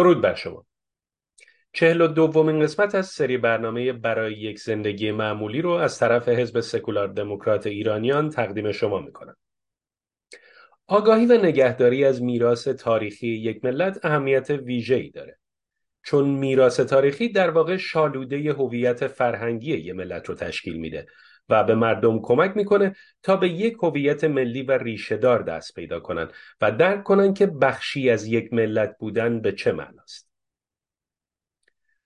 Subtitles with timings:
[0.00, 0.66] درود بر شما.
[1.72, 6.60] چهل و دومین قسمت از سری برنامه برای یک زندگی معمولی رو از طرف حزب
[6.60, 9.36] سکولار دموکرات ایرانیان تقدیم شما می‌کنم.
[10.86, 15.38] آگاهی و نگهداری از میراث تاریخی یک ملت اهمیت ویژه‌ای داره.
[16.02, 21.06] چون میراث تاریخی در واقع شالوده هویت فرهنگی یک ملت رو تشکیل میده
[21.50, 26.28] و به مردم کمک می‌کنه تا به یک هویت ملی و ریشهدار دست پیدا کنن
[26.60, 30.30] و درک کنن که بخشی از یک ملت بودن به چه معناست.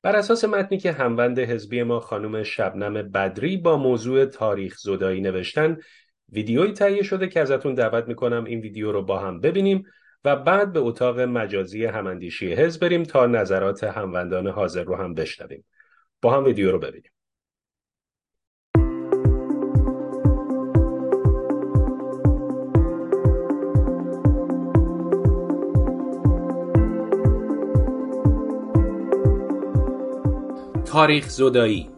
[0.03, 5.79] بر اساس متنی که هموند حزبی ما خانم شبنم بدری با موضوع تاریخ زدایی نوشتن
[6.33, 9.85] ویدیویی تهیه شده که ازتون دعوت می‌کنم این ویدیو رو با هم ببینیم
[10.25, 15.65] و بعد به اتاق مجازی هماندیشی حزب بریم تا نظرات هموندان حاضر رو هم بشنویم.
[16.23, 17.11] با هم ویدیو رو ببینیم.
[30.95, 31.91] تاریخ زدایی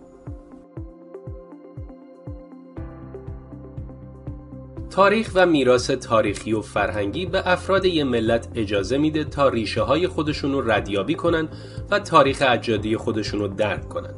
[4.91, 10.07] تاریخ و میراث تاریخی و فرهنگی به افراد یه ملت اجازه میده تا ریشه های
[10.07, 11.49] خودشون رو ردیابی کنن
[11.91, 14.15] و تاریخ اجادی خودشون رو درک کنن.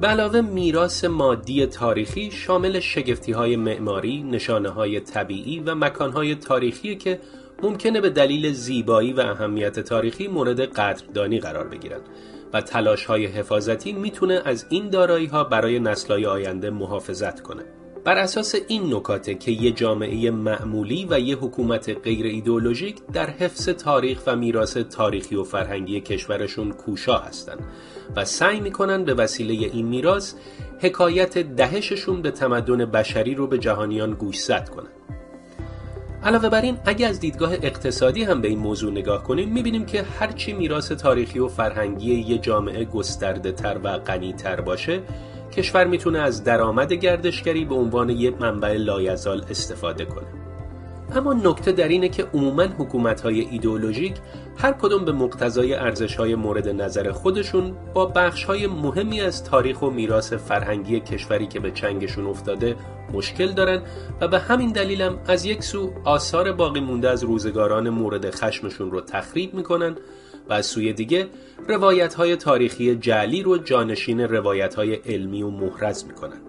[0.00, 6.34] به علاوه میراث مادی تاریخی شامل شگفتی های معماری، نشانه های طبیعی و مکان های
[6.34, 7.20] تاریخی که
[7.62, 12.02] ممکنه به دلیل زیبایی و اهمیت تاریخی مورد قدردانی قرار بگیرند
[12.52, 17.62] و تلاش های حفاظتی می‌تونه از این دارایی ها برای نسلهای آینده محافظت کنه.
[18.04, 23.68] بر اساس این نکاته که یه جامعه معمولی و یه حکومت غیر ایدئولوژیک در حفظ
[23.68, 27.66] تاریخ و میراث تاریخی و فرهنگی کشورشون کوشا هستند
[28.16, 30.34] و سعی می‌کنن به وسیله این میراث
[30.80, 35.17] حکایت دهششون به تمدن بشری رو به جهانیان گوشزد کنند.
[36.24, 40.02] علاوه بر این اگه از دیدگاه اقتصادی هم به این موضوع نگاه کنیم می‌بینیم که
[40.02, 45.00] هرچی میراث تاریخی و فرهنگی یه جامعه گسترده تر و غنی تر باشه
[45.52, 50.26] کشور می‌تونه از درآمد گردشگری به عنوان یک منبع لایزال استفاده کنه.
[51.14, 54.14] اما نکته در اینه که عموما حکومت های ایدئولوژیک
[54.56, 59.82] هر کدوم به مقتضای ارزش های مورد نظر خودشون با بخش های مهمی از تاریخ
[59.82, 62.76] و میراث فرهنگی کشوری که به چنگشون افتاده
[63.12, 63.82] مشکل دارن
[64.20, 69.00] و به همین دلیلم از یک سو آثار باقی مونده از روزگاران مورد خشمشون رو
[69.00, 69.96] تخریب می‌کنن
[70.48, 71.26] و از سوی دیگه
[71.68, 76.40] روایت های تاریخی جعلی رو جانشین روایت های علمی و محرز می‌کنن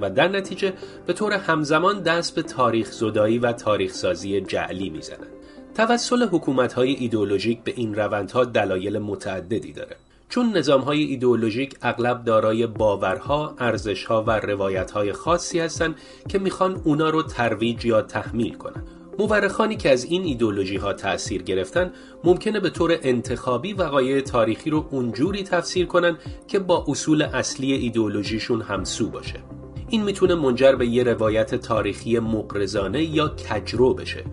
[0.00, 0.72] و در نتیجه
[1.06, 5.30] به طور همزمان دست به تاریخ زدایی و تاریخ سازی جعلی می‌زنند.
[5.74, 9.96] توسل حکومت های ایدئولوژیک به این روندها دلایل متعددی داره.
[10.34, 15.94] چون نظام های ایدئولوژیک اغلب دارای باورها، ارزشها و روایتهای خاصی هستند
[16.28, 18.82] که می‌خوان اونا رو ترویج یا تحمیل کنن.
[19.18, 21.92] مورخانی که از این ایدولوژی ها تأثیر گرفتن
[22.24, 28.62] ممکنه به طور انتخابی وقایع تاریخی رو اونجوری تفسیر کنن که با اصول اصلی ایدولوژیشون
[28.62, 29.40] همسو باشه.
[29.88, 34.24] این می‌تونه منجر به یه روایت تاریخی مقرزانه یا کجرو بشه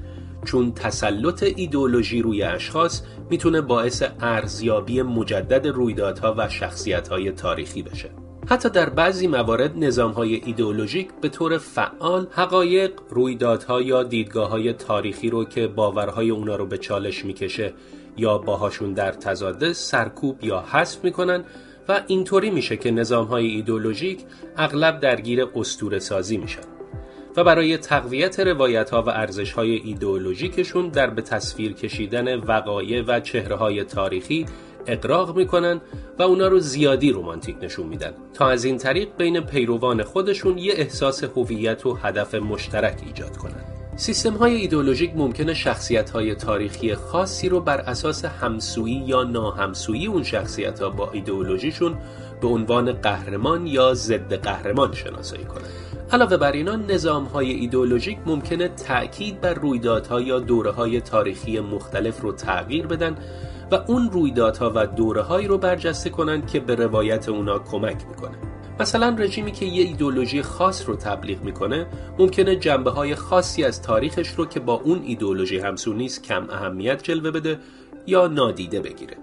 [0.46, 8.10] چون تسلط ایدولوژی روی اشخاص می‌تونه باعث ارزیابی مجدد رویدادها و شخصیتهای تاریخی بشه.
[8.48, 14.74] حتی در بعضی موارد نظام های ایدئولوژیک به طور فعال حقایق، رویدادها یا دیدگاه های
[14.74, 17.74] تاریخی رو که باورهای اونا رو به چالش می‌کشه
[18.18, 21.44] یا باهاشون در تضاده سرکوب یا حذف می‌کنن
[21.90, 24.26] و اینطوری میشه که نظام های ایدولوژیک
[24.58, 26.81] اغلب درگیر استور سازی میشن.
[27.38, 33.20] و برای تقویت روایت ها و ارزش های ایدئولوژیکشون در به تصویر کشیدن وقایع و
[33.20, 34.46] چهره های تاریخی
[34.88, 35.82] اقراق می‌کنن
[36.20, 40.74] و اونا رو زیادی رومانتیک نشون میدن تا از این طریق بین پیروان خودشون یه
[40.78, 43.64] احساس هویت و هدف مشترک ایجاد کنن
[43.96, 50.24] سیستم های ایدئولوژیک ممکنه شخصیت های تاریخی خاصی رو بر اساس همسویی یا ناهمسویی اون
[50.24, 51.98] شخصیت ها با ایدئولوژیشون
[52.42, 55.91] به عنوان قهرمان یا ضد قهرمان شناسایی کنند.
[56.14, 62.22] علاوه بر اینا نظام های ایدئولوژیک ممکنه تأکید بر رویدادها یا دوره های تاریخی مختلف
[62.22, 63.16] رو تغییر بدن
[63.72, 68.38] و اون رویدادها و دوره هایی رو برجسته کنند که به روایت اونا کمک می‌کنه.
[68.80, 71.88] مثلا رژیمی که یه ایدولوژی خاص رو تبلیغ می‌کنه
[72.20, 77.04] ممکنه جنبه های خاصی از تاریخش رو که با اون ایدولوژی همسو نیست کم اهمیت
[77.04, 77.60] جلوه بده
[78.08, 79.18] یا نادیده بگیره.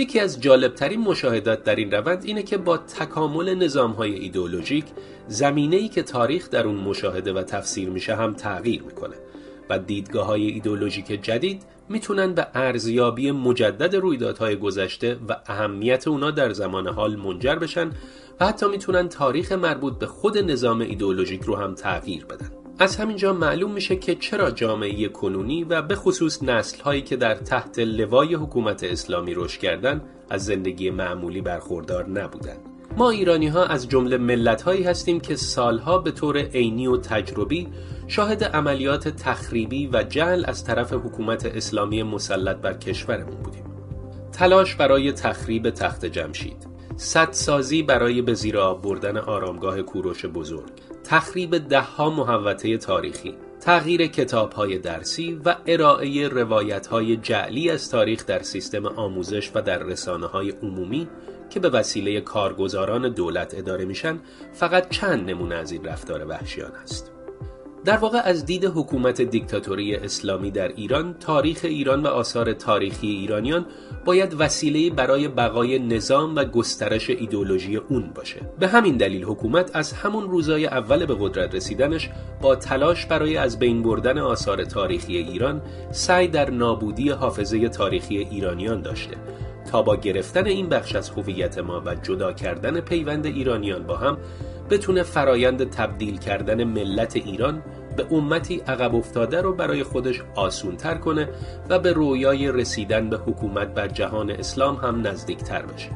[0.00, 4.84] یکی از جالبترین مشاهدات در این روند اینه که با تکامل نظام های ایدئولوژیک
[5.28, 9.16] زمینه ای که تاریخ در اون مشاهده و تفسیر میشه هم تغییر می‌کنه
[9.70, 16.52] و دیدگاه های ایدئولوژیک جدید می‌تونن به ارزیابی مجدد رویدادهای گذشته و اهمیت اونا در
[16.52, 17.90] زمان حال منجر بشن
[18.40, 22.57] و حتی می‌تونن تاریخ مربوط به خود نظام ایدئولوژیک رو هم تغییر بدن.
[22.80, 27.34] از همینجا معلوم میشه که چرا جامعه کنونی و به خصوص نسل هایی که در
[27.34, 32.58] تحت لوای حکومت اسلامی رشد کردن از زندگی معمولی برخوردار نبودند.
[32.96, 37.68] ما ایرانی ها از جمله ملت هایی هستیم که سالها به طور عینی و تجربی
[38.06, 43.64] شاهد عملیات تخریبی و جهل از طرف حکومت اسلامی مسلط بر کشورمون بودیم.
[44.32, 46.67] تلاش برای تخریب تخت جمشید
[47.00, 50.72] سدسازی برای به زیر آب بردن آرامگاه کوروش بزرگ
[51.04, 58.26] تخریب دهها محوطه تاریخی تغییر کتاب های درسی و ارائه روایت های جعلی از تاریخ
[58.26, 61.08] در سیستم آموزش و در رسانه های عمومی
[61.50, 64.20] که به وسیله کارگزاران دولت اداره میشن
[64.52, 67.17] فقط چند نمونه از این رفتار وحشیان است.
[67.84, 73.66] در واقع از دید حکومت دیکتاتوری اسلامی در ایران تاریخ ایران و آثار تاریخی ایرانیان
[74.04, 78.40] باید وسیله برای بقای نظام و گسترش ایدولوژی اون باشه.
[78.58, 82.10] به همین دلیل حکومت از همون روزای اول به قدرت رسیدنش
[82.42, 88.82] با تلاش برای از بین بردن آثار تاریخی ایران سعی در نابودی حافظه تاریخی ایرانیان
[88.82, 89.16] داشته.
[89.70, 94.18] تا با گرفتن این بخش از هویت ما و جدا کردن پیوند ایرانیان با هم
[94.70, 97.62] بتونه فرایند تبدیل کردن ملت ایران
[97.96, 101.28] به امتی عقب افتاده رو برای خودش آسونتر کنه
[101.68, 105.90] و به رویای رسیدن به حکومت بر جهان اسلام هم نزدیکتر بشه.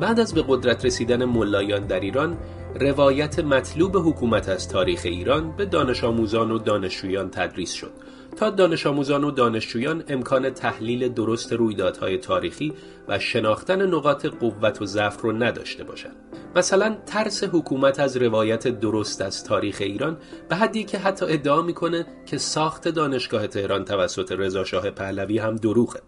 [0.00, 2.36] بعد از به قدرت رسیدن ملایان در ایران
[2.80, 7.92] روایت مطلوب حکومت از تاریخ ایران به دانش آموزان و دانشجویان تدریس شد
[8.36, 12.72] تا دانش آموزان و دانشجویان امکان تحلیل درست رویدادهای تاریخی
[13.08, 16.16] و شناختن نقاط قوت و ضعف رو نداشته باشند.
[16.56, 20.16] مثلا ترس حکومت از روایت درست از تاریخ ایران
[20.48, 25.56] به حدی که حتی ادعا می‌کنه که ساخت دانشگاه تهران توسط رضا شاه پهلوی هم
[25.56, 26.00] دروغه.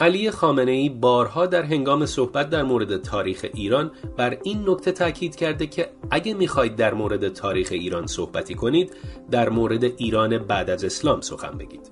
[0.00, 5.36] علی خامنه ای بارها در هنگام صحبت در مورد تاریخ ایران بر این نکته تاکید
[5.36, 8.92] کرده که اگه می‌خواهید در مورد تاریخ ایران صحبتی کنید
[9.30, 11.90] در مورد ایران بعد از اسلام سخن بگید.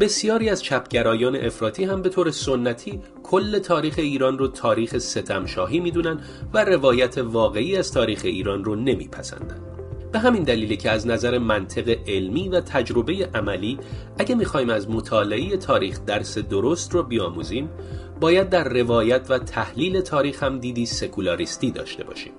[0.00, 6.20] بسیاری از چپگرایان افراطی هم به طور سنتی کل تاریخ ایران رو تاریخ ستمشاهی می‌دونن
[6.54, 9.67] و روایت واقعی از تاریخ ایران رو نمیپسندن.
[10.12, 13.78] به همین دلیلی که از نظر منطق علمی و تجربه عملی
[14.18, 17.70] اگه می‌خوایم از مطالعه تاریخ درس درست رو بیاموزیم
[18.20, 22.32] باید در روایت و تحلیل تاریخ هم دیدی سکولاریستی داشته باشیم.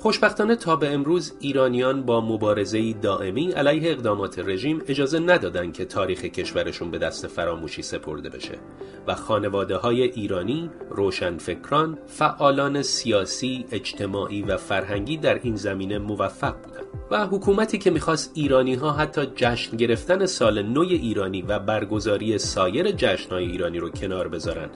[0.00, 6.24] خوشبختانه تا به امروز ایرانیان با مبارزه دائمی علیه اقدامات رژیم اجازه ندادن که تاریخ
[6.24, 8.58] کشورشون به دست فراموشی سپرده بشه
[9.06, 16.84] و خانواده های ایرانی، روشنفکران، فعالان سیاسی، اجتماعی و فرهنگی در این زمینه موفق بودند.
[17.10, 22.90] و حکومتی که می‌خواست ایرانی ها حتی جشن گرفتن سال نو ایرانی و برگزاری سایر
[22.90, 24.70] جشنهای ایرانی رو کنار بذارن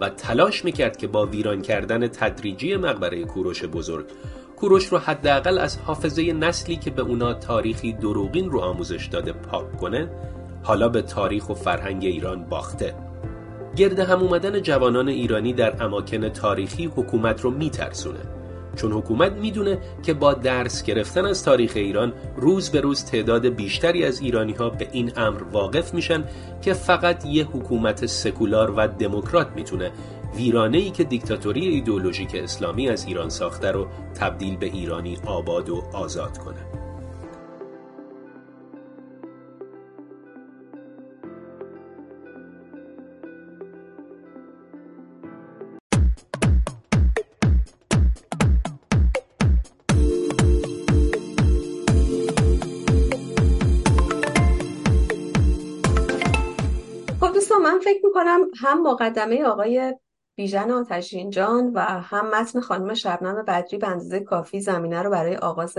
[0.00, 4.06] و تلاش می‌کرد که با ویران کردن تدریجی مقبره کوروش بزرگ
[4.60, 9.76] کوروش رو حداقل از حافظه نسلی که به اونا تاریخی دروغین رو آموزش داده پاک
[9.76, 10.08] کنه
[10.62, 12.94] حالا به تاریخ و فرهنگ ایران باخته.
[13.76, 18.20] گرد هم اومدن جوانان ایرانی در اماکن تاریخی حکومت رو میترسونه
[18.76, 24.04] چون حکومت می‌دونه که با درس گرفتن از تاریخ ایران روز به روز تعداد بیشتری
[24.04, 26.24] از ایرانی ها به این امر واقف میشن
[26.62, 29.90] که فقط یه حکومت سکولار و دموکرات می‌تونه
[30.36, 33.86] ویرانه‌ای که دیکتاتوری ایدئولوژیک اسلامی از ایران ساخته رو
[34.20, 36.66] تبدیل به ایرانی آباد و آزاد کنه.
[57.20, 59.94] خب من فکر می‌کنم هم مقدمه آقای
[60.40, 65.36] بیژن آتشین جان و هم متن خانم شبنم بدری به اندازه کافی زمینه رو برای
[65.36, 65.78] آغاز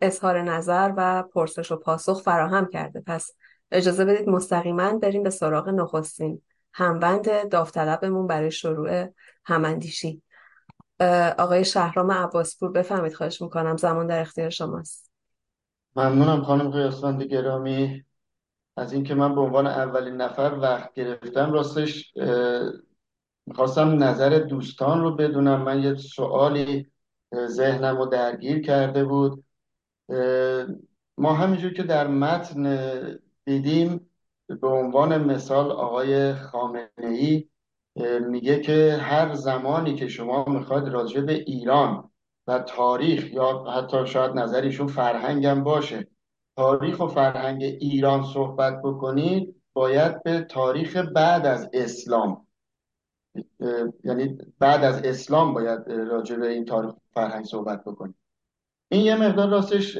[0.00, 3.02] اظهار نظر و پرسش و پاسخ فراهم کرده.
[3.06, 3.30] پس
[3.70, 6.42] اجازه بدید مستقیما بریم به سراغ نخستین
[6.72, 9.06] همبند داوطلبمون برای شروع
[9.44, 10.22] هماندیشی.
[11.38, 15.10] آقای شهرام عباسپور بفهمید خواهش می‌کنم زمان در اختیار شماست.
[15.96, 18.04] ممنونم خانم قیاسفند گرامی.
[18.76, 22.12] از اینکه من به عنوان اولین نفر وقت گرفتم راستش
[23.50, 25.62] می‌خواستم نظر دوستان رو بدونم.
[25.62, 26.86] من یه سوالی
[27.46, 29.44] ذهنم رو درگیر کرده بود.
[31.18, 34.10] ما همینجور که در متن دیدیم
[34.60, 37.48] به عنوان مثال آقای خامنه ای
[38.28, 42.10] میگه که هر زمانی که شما می‌خواید راجع به ایران
[42.46, 46.08] و تاریخ یا حتی شاید نظریشون فرهنگم باشه
[46.56, 52.46] تاریخ و فرهنگ ایران صحبت بکنید باید به تاریخ بعد از اسلام
[54.04, 58.14] یعنی بعد از اسلام باید راجع به این تاریخ فرهنگ صحبت بکنید
[58.88, 59.98] این یه مقدار راستش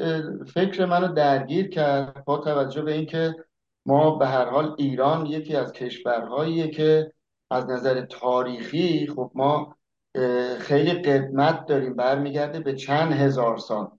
[0.53, 3.35] فکر منو درگیر کرد با توجه به اینکه
[3.85, 7.13] ما به هر حال ایران یکی از کشورهاییه که
[7.51, 9.75] از نظر تاریخی خب ما
[10.59, 13.91] خیلی قدمت داریم برمیگرده به چند هزار سال.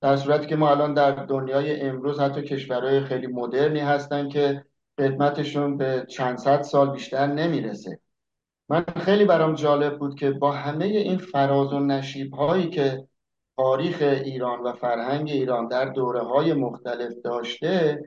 [0.00, 4.64] در صورتی که ما الان در دنیای امروز حتی کشورهای خیلی مدرنی هستن که
[4.98, 8.00] قدمتشون به چند صد سال بیشتر نمی‌رسه.
[8.68, 13.08] من خیلی برام جالب بود که با همه این فراز و نشیب هایی که
[13.56, 18.02] تاریخ ایران و فرهنگ ایران در دوره های مختلف داشته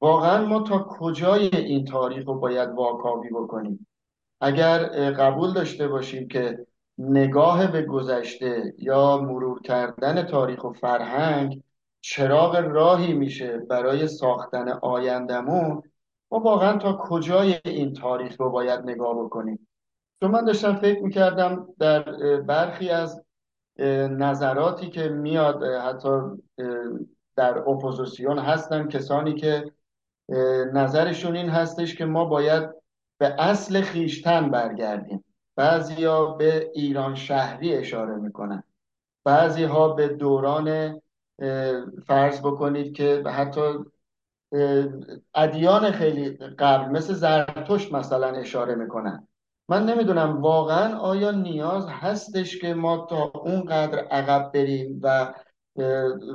[0.00, 3.86] واقعا ما تا کجای این تاریخ رو باید واکاوی بکنیم؟
[4.40, 4.78] اگر
[5.10, 6.66] قبول داشته باشیم که
[6.98, 11.62] نگاه به گذشته یا مرور کردن تاریخ و فرهنگ
[12.00, 15.82] چراغ راهی میشه برای ساختن آیندمون
[16.30, 19.67] ما واقعا تا کجای این تاریخ رو باید نگاه بکنیم؟
[20.20, 22.02] چون من داشتم فکر می‌کردم در
[22.40, 23.24] برخی از
[24.10, 26.20] نظراتی که میاد حتی
[27.36, 29.72] در اپوزیسیون هستن کسانی که
[30.72, 32.70] نظرشون این هستش که ما باید
[33.18, 35.24] به اصل خیشتن برگردیم.
[35.56, 38.62] بعضیا به ایران شهری اشاره می‌کنن.
[39.24, 41.00] بعضی ها به دوران
[42.06, 43.60] فرض بکنید که حتی
[45.34, 49.28] ادیان خیلی قبل مثل زرتشت مثلا اشاره می‌کنن.
[49.68, 55.34] من نمی‌دونم واقعا آیا نیاز هستش که ما تا اونقدر عقب بریم و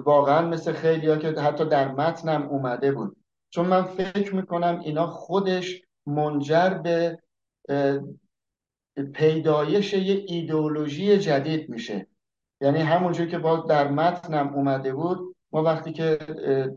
[0.06, 3.18] واقعا مثل خیلی ها که حتی در متنم اومده بود.
[3.50, 7.20] چون من فکر می‌کنم اینا خودش منجر به
[9.14, 12.08] پیدایش یه ایدئولوژی جدید میشه.
[12.62, 16.18] یعنی همونجور که با در متنم اومده بود ما وقتی که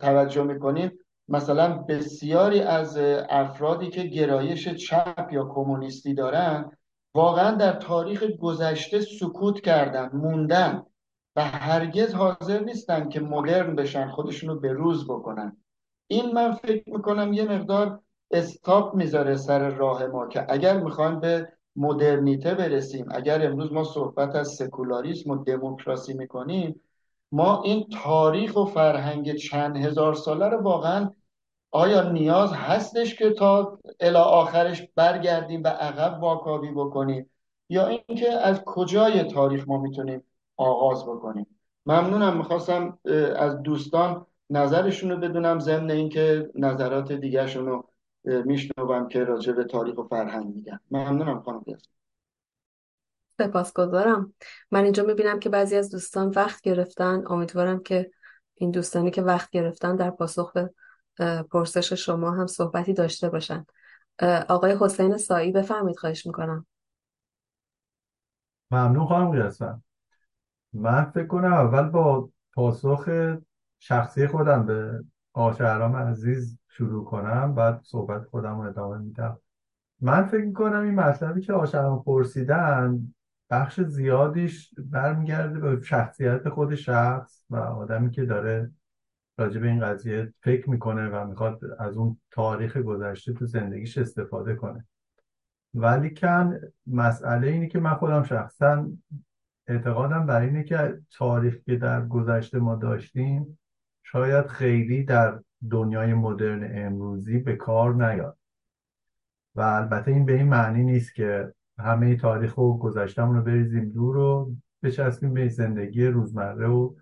[0.00, 0.98] توجه می‌کنیم
[1.28, 6.70] مثلا بسیاری از افرادی که گرایش چپ یا کمونیستی دارن
[7.14, 10.82] واقعا در تاریخ گذشته سکوت کردن موندن
[11.36, 15.56] و هرگز حاضر نیستن که مدرن بشن خودشونو به روز بکنن.
[16.06, 21.52] این من فکر می‌کنم یه مقدار استاپ می‌ذاره سر راه ما که اگر می‌خوایم به
[21.76, 26.80] مدرنیته برسیم اگر امروز ما صحبت از سکولاریسم و دموکراسی می‌کنیم
[27.32, 31.10] ما این تاریخ و فرهنگ چند هزار ساله رو واقعا
[31.76, 37.30] آیا نیاز هستش که تا الی آخرش برگردیم و عقب واکاوی بکنیم؟
[37.68, 40.24] یا اینکه از کجای تاریخ ما می‌تونیم
[40.56, 41.46] آغاز بکنیم؟
[41.86, 42.98] ممنونم می‌خواستم
[43.36, 47.88] از دوستان نظرشون رو بدونم ضمن اینکه نظرات دیگرشون رو
[48.24, 50.80] میشنوم که راجع به تاریخ و فرهنگ میگن.
[50.90, 51.64] ممنونم خانم
[53.40, 54.34] سپاسگزارم.
[54.70, 57.24] من اینجا می‌بینم که بعضی از دوستان وقت گرفتن.
[57.26, 58.10] امیدوارم که
[58.54, 60.70] این دوستانی که وقت گرفتن در پاسخ به
[61.50, 63.66] پرسش شما هم صحبتی داشته باشن.
[64.48, 66.66] آقای حسین سایی بفرمید خواهش می‌کنم.
[68.70, 69.82] ممنون خانم قیاسفند
[70.72, 73.08] من فکر کنم اول با پاسخ
[73.78, 79.38] شخصی خودم به آقا عزیز شروع کنم بعد صحبت خودم رو ادامه میدم.
[80.00, 83.14] من فکر کنم این مطلبی که آقا پرسیدن
[83.50, 88.70] بخش زیادیش برمیگرده به شخصیت خود شخص و آدمی که داره
[89.38, 94.54] راجع به این قضیه فکر می‌کنه و می‌خواد از اون تاریخ گذشته تو زندگیش استفاده
[94.54, 94.86] کنه.
[95.74, 98.90] ولی کن مسئله اینه که من خودم شخصا
[99.66, 103.58] اعتقادم بر اینه که تاریخ که در گذشته ما داشتیم
[104.02, 105.40] شاید خیلی در
[105.70, 108.38] دنیای مدرن امروزی به کار نیاد.
[109.54, 114.16] و البته این به این معنی نیست که همه تاریخ و گذشتمون رو بریزیم دور
[114.16, 114.52] و
[114.82, 116.94] بچسبیم به زندگی روزمره و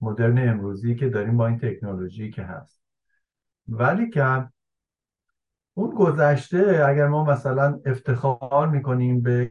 [0.00, 2.82] مدرن امروزی که داریم با این تکنولوژی که هست.
[3.68, 4.48] ولی که
[5.74, 9.50] اون گذشته اگر ما مثلا افتخار می‌کنیم به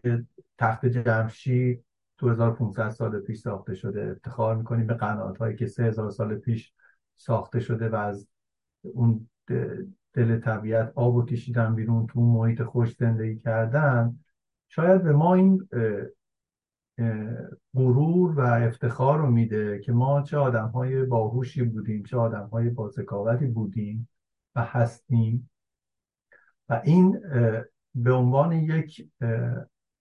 [0.58, 1.84] تخت جمشید
[2.18, 6.74] 2500 سال پیش ساخته شده افتخار می‌کنیم به قنات هایی که 3000 سال پیش
[7.16, 8.28] ساخته شده و از
[8.82, 9.30] اون
[10.14, 14.20] دل طبیعت آب و کشیدن بیرون تو محیط خوش زندگی کردن
[14.68, 15.68] شاید به ما این
[17.76, 22.70] غرور و افتخار رو میده که ما چه آدم های باهوشی بودیم چه آدم های
[22.70, 24.10] بازکاوتی بودیم
[24.56, 25.50] و هستیم.
[26.70, 27.20] و این
[27.96, 29.10] به عنوان یک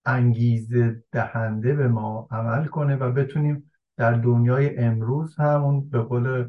[0.05, 6.49] انگیزه دهنده به ما عمل کنه و بتونیم در دنیای امروز همون به قول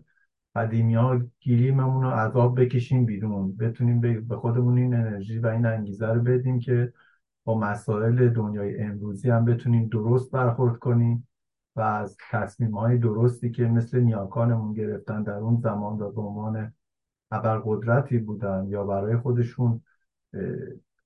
[0.56, 3.58] قدیمی ها گیریممون رو عذاب بکشیم بیرون.
[3.58, 6.94] بتونیم به خودمون این انرژی و این انگیزه رو بدیم که
[7.48, 11.28] با مسائل دنیای امروزی هم بتونیم درست برخورد کنیم
[11.76, 16.74] و از تصمیم های درستی که مثل نیاکانمون گرفتن در اون زمان و به عنوان
[17.66, 19.82] قدرتی بودن یا برای خودشون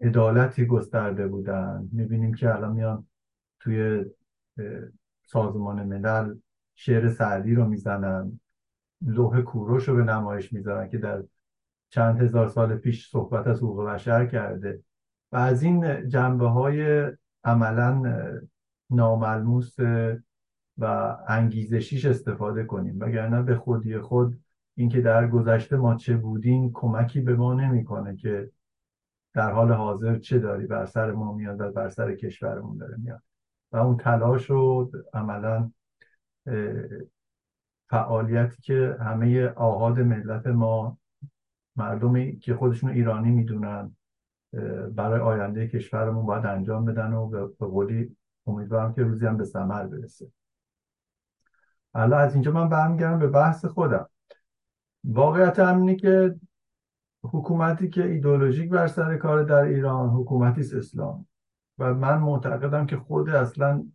[0.02, 1.90] عدالتی گسترده بودن.
[1.92, 3.08] می‌بینیم که الان میان
[3.60, 4.06] توی
[5.26, 6.36] سازمان ملل
[6.76, 8.40] شعر سعدی رو می‌زنن
[9.02, 11.24] لوح کوروش رو به نمایش می‌ذارن که در
[11.90, 14.84] چند هزار سال پیش صحبت از حقوق بشر کرده.
[15.32, 17.12] و از این جنبه های
[17.44, 18.04] عملا
[18.90, 19.76] ناملموس
[20.78, 23.00] و انگیزشیش استفاده کنیم.
[23.00, 24.40] وگرنه به خودی خود
[24.76, 28.52] اینکه در گذشته ما چه بودیم کمکی به ما نمی‌کنه که
[29.34, 33.22] در حال حاضر چه داری بر سر ما میاد و بر سر کشورمون داره میاد.
[33.72, 35.72] و اون تلاش رو عملا
[37.90, 40.98] فعالیتی که همه آهاد ملت ما
[41.76, 43.96] مردمی که خودشون ایرانی می‌دونن
[44.96, 48.16] برای آینده کشورمون باید انجام بدن و به قولی
[48.48, 50.32] امیدوارم که روزی هم به ثمر برسه.
[51.94, 54.10] حالا از اینجا من برمیگردم به بحث خودم.
[55.04, 56.36] واقعیت هم که
[57.24, 61.28] حکومتی که ایدولوژیک بر سر کار در ایران حکومتی اسلام.
[61.78, 63.86] و من معتقدم که خود اصلا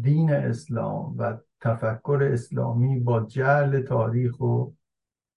[0.00, 4.70] دین اسلام و تفکر اسلامی با جعل تاریخ و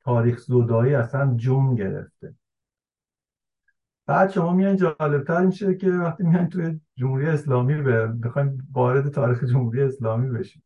[0.04, 2.36] تاریخ زدایی اصلا جون گرفته.
[4.10, 7.82] بعد شما میان جالبتر میشه که وقتی میان توی جمهوری اسلامی
[8.24, 10.64] بخوایم وارد تاریخ جمهوری اسلامی بشیم.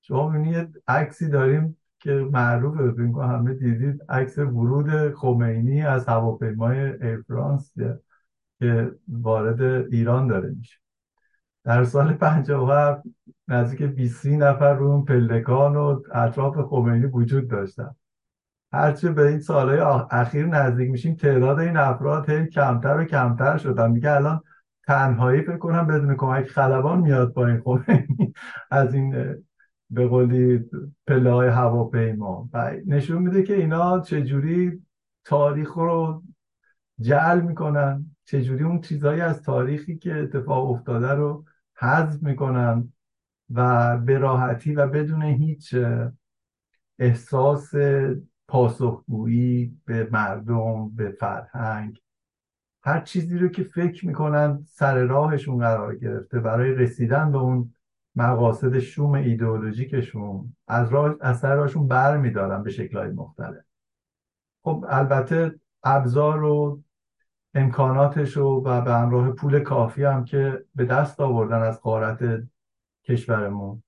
[0.00, 4.02] شما می‌بینید عکسی داریم که معروفه فکر همه دیدید.
[4.08, 7.72] عکس ورود خمینی از هواپیمای ایر فرانس
[8.60, 10.78] که وارد ایران داره میشه.
[11.64, 13.02] در سال 57
[13.48, 17.94] نزدیک 20 نفر رو اون پلکان و اطراف خمینی وجود داشتن.
[18.72, 19.78] هرچه به این سالهای
[20.10, 23.90] اخیر نزدیک میشیم تعداد این افراد هی کمتر و کمتر شدن.
[23.90, 24.40] میگه الان
[24.86, 28.32] تنهایی فکر کنم بدون کمک خلبان میاد با این خمینی
[28.70, 29.36] از این
[29.90, 30.64] به قولی
[31.06, 32.48] پله های هواپیما.
[32.52, 34.82] و نشون میده که اینا چجوری
[35.24, 36.22] تاریخ رو
[37.00, 42.92] جعل می‌کنن چجوری اون چیزهایی از تاریخی که اتفاق افتاده رو حذف می‌کنن
[43.54, 45.76] و به راحتی و بدون هیچ
[46.98, 47.74] احساس
[48.52, 52.00] پاسخگویی به مردم به فرهنگ
[52.82, 57.74] هر چیزی رو که فکر می‌کنن سر راهشون قرار گرفته برای رسیدن به اون
[58.16, 63.64] مقاصد شوم ایدئولوژیکشون از راه از سر راهشون بر میدارن به شکلهای مختلف.
[64.62, 66.82] خب البته ابزار و
[67.54, 72.42] امکاناتش و به همراه پول کافی هم که به دست آوردن از قارت
[73.04, 73.82] کشورمون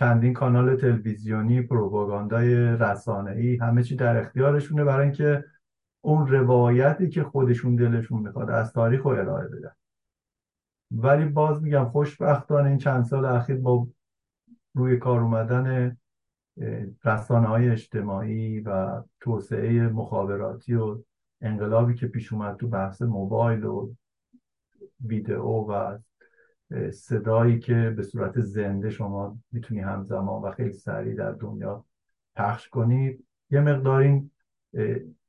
[0.00, 5.44] چندین کانال تلویزیونی پروپاگاندای رسانه‌ای همه چی در اختیارشونه برای اینکه
[6.00, 9.72] اون روایتی که خودشون دلشون می‌خواد از تاریخ رو ارائه بدن.
[10.90, 13.88] ولی باز میگم خوشبختانه این چند سال اخیر با
[14.74, 15.96] روی کار اومدن
[17.04, 21.02] رسانه های اجتماعی و توسعه مخابراتی و
[21.40, 23.94] انقلابی که پیش اومد تو بحث موبایل و
[25.04, 25.98] ویدئو و
[26.92, 31.84] صدایی که به صورت زنده شما می‌تونی همزمان و خیلی سریع در دنیا
[32.36, 34.30] پخش کنید یه مقدار این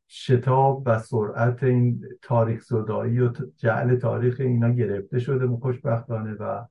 [0.08, 6.66] شتاب و سرعت این تاریخ زدایی و جعل تاریخ اینا گرفته شده خوشبختانه و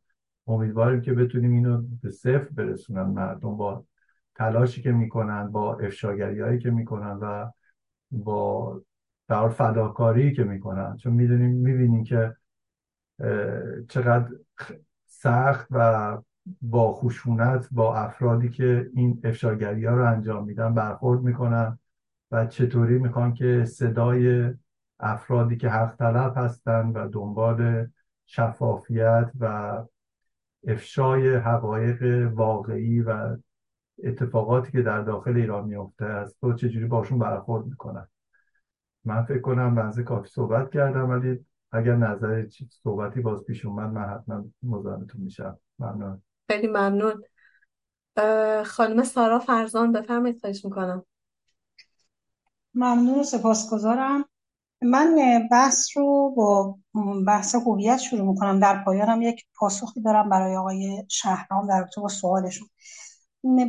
[0.46, 3.84] امیدواریم که بتونیم اینو به صفر برسونن مردم با
[4.34, 7.50] تلاشی که می‌کنن با افشاگری هایی که می‌کنن و
[8.10, 8.82] با
[9.28, 10.96] در فداکاری که می‌کنن.
[10.96, 12.36] چون می‌دونیم می‌بینیم که
[13.88, 14.28] چقدر
[15.06, 16.18] سخت و
[16.62, 21.78] با خشونت با افرادی که این افشاگری ها رو انجام میدن برخورد می‌کنن
[22.30, 24.54] و چطوری می‌خوان که صدای
[25.00, 27.86] افرادی که حق طلب هستن و دنبال
[28.26, 29.76] شفافیت و
[30.66, 33.36] افشای حقایق واقعی و
[34.04, 38.08] اتفاقاتی که در داخل ایران میفته است تو چجوری باشون برخورد می‌کنن؟
[39.04, 42.46] من فکر کنم بحث کافی صحبت کردم ولی اگر نظر
[42.82, 45.58] صحبتی باز پیش اومد من حتما مزاحمتون میشم.
[45.78, 46.22] ممنون.
[46.48, 47.24] خیلی ممنون.
[48.64, 51.04] خانم سارا فرزان بفرمایید خواهش می‌کنم.
[52.74, 54.24] ممنون و سپاسگزارم.
[54.82, 55.16] من
[55.50, 56.78] بحث رو با
[57.26, 58.60] بحث هویت شروع می‌کنم.
[58.60, 62.68] در پایانم یک پاسخی دارم برای آقای شهرام در رابطه با سوالشون.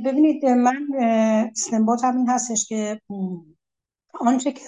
[0.05, 0.87] ببینید من
[1.51, 3.01] استنباطم این هستش که
[4.19, 4.65] آنچه که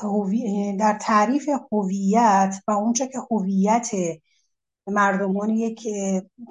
[0.80, 3.92] در تعریف هویت و آنچه که هویت
[4.88, 5.88] مردمان یک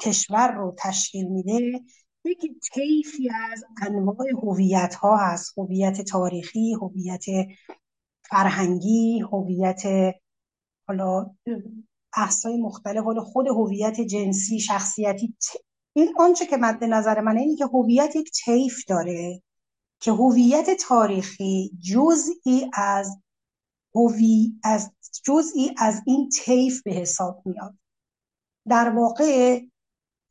[0.03, 1.81] کشور رو تشکیل میده
[2.25, 2.41] یک
[2.75, 5.59] طیفی از انواع هویت ها هست.
[5.59, 7.25] هویت تاریخی هویت
[8.23, 9.83] فرهنگی هویت
[10.89, 11.31] حالا
[12.17, 15.35] بحث‌های مختلف حالا خود هویت جنسی شخصیتی
[15.93, 19.43] این آنچه که مد نظر من اینه که هویت یک طیف داره.
[20.03, 23.19] که هویت تاریخی جزئی از
[23.95, 24.93] هوی از
[25.25, 27.79] جزئی از این طیف به حساب میاد.
[28.69, 29.61] در واقع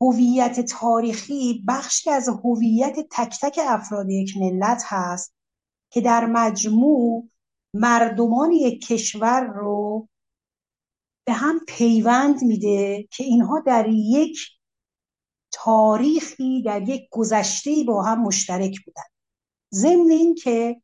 [0.01, 5.33] هویت تاریخی بخشی از هویت تک تک افراد یک ملت هست
[5.91, 7.29] که در مجموع
[7.73, 10.07] مردمان یک کشور رو
[11.27, 14.39] به هم پیوند میده که اینها در یک
[15.51, 19.03] تاریخی در یک گذشته با هم مشترک بودن.
[19.73, 20.81] ضمن اینکه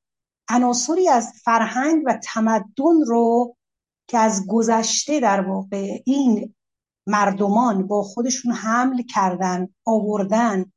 [0.50, 3.56] عناصری از فرهنگ و تمدن رو
[4.08, 6.56] که از گذشته در واقع این
[7.08, 10.71] مردمان با خودشون حمل کردن آوردن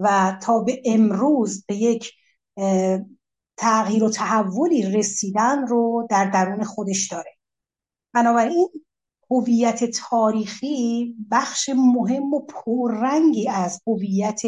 [0.00, 2.12] و تا به امروز به یک
[3.56, 7.30] تغییر و تحولی رسیدن رو در درون خودش داره.
[8.14, 8.68] بنابراین
[9.30, 14.42] هویت تاریخی بخش مهم و پررنگی از هویت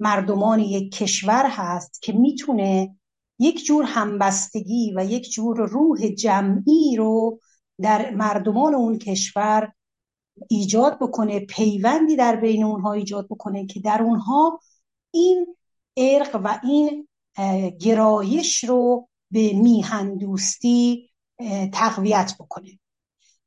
[0.00, 2.96] مردمان یک کشور هست که می‌تونه
[3.38, 7.40] یک جور همبستگی و یک جور روح جمعی رو
[7.80, 9.72] در مردمان اون کشور
[10.48, 14.60] ایجاد بکنه پیوندی در بین اونها ایجاد بکنه که در اونها
[15.10, 15.56] این
[15.96, 17.08] ارق و این
[17.80, 21.10] گرایش رو به میهندوستی
[21.72, 22.78] تقویت بکنه.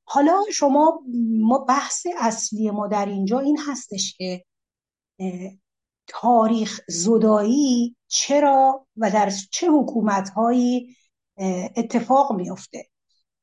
[0.04, 1.02] حالا شما
[1.40, 4.46] ما بحث اصلی ما در اینجا این هستش که
[6.10, 10.96] تاریخ زدایی چرا و در چه حکومتهایی
[11.76, 12.90] اتفاق میفته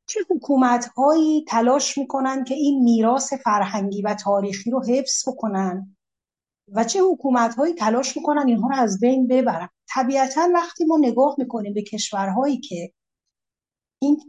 [0.06, 5.96] چه حکومتهایی تلاش می‌کنن که این میراث فرهنگی و تاریخی رو حفظ بکنن؟
[6.72, 11.74] و چه حکومتهایی تلاش می‌کنن اینها رو از بین ببرن؟ طبیعتا وقتی ما نگاه می‌کنیم
[11.74, 12.92] به کشورهایی که
[13.98, 14.20] این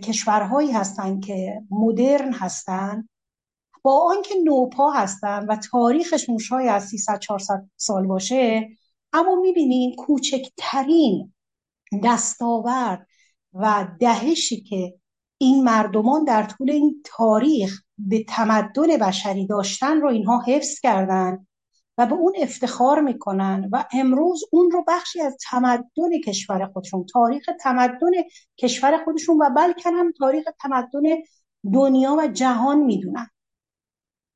[0.00, 3.08] کشورهایی هستن که مدرن هستن
[3.82, 8.68] با آنکه نوپا هستن و تاریخشون شاید از 300 400 سال باشه
[9.12, 11.34] اما می‌بینین کوچکترین
[12.04, 13.06] دستاورد
[13.52, 14.94] و دهشی که
[15.38, 21.46] این مردمان در طول این تاریخ به تمدن بشری داشتن رو اینها حفظ کردن
[21.98, 27.46] و به اون افتخار می‌کنن و امروز اون رو بخشی از تمدن کشور خودشون تاریخ
[27.60, 28.10] تمدن
[28.58, 31.02] کشور خودشون و بلکه هم تاریخ تمدن
[31.74, 33.30] دنیا و جهان می‌دونن.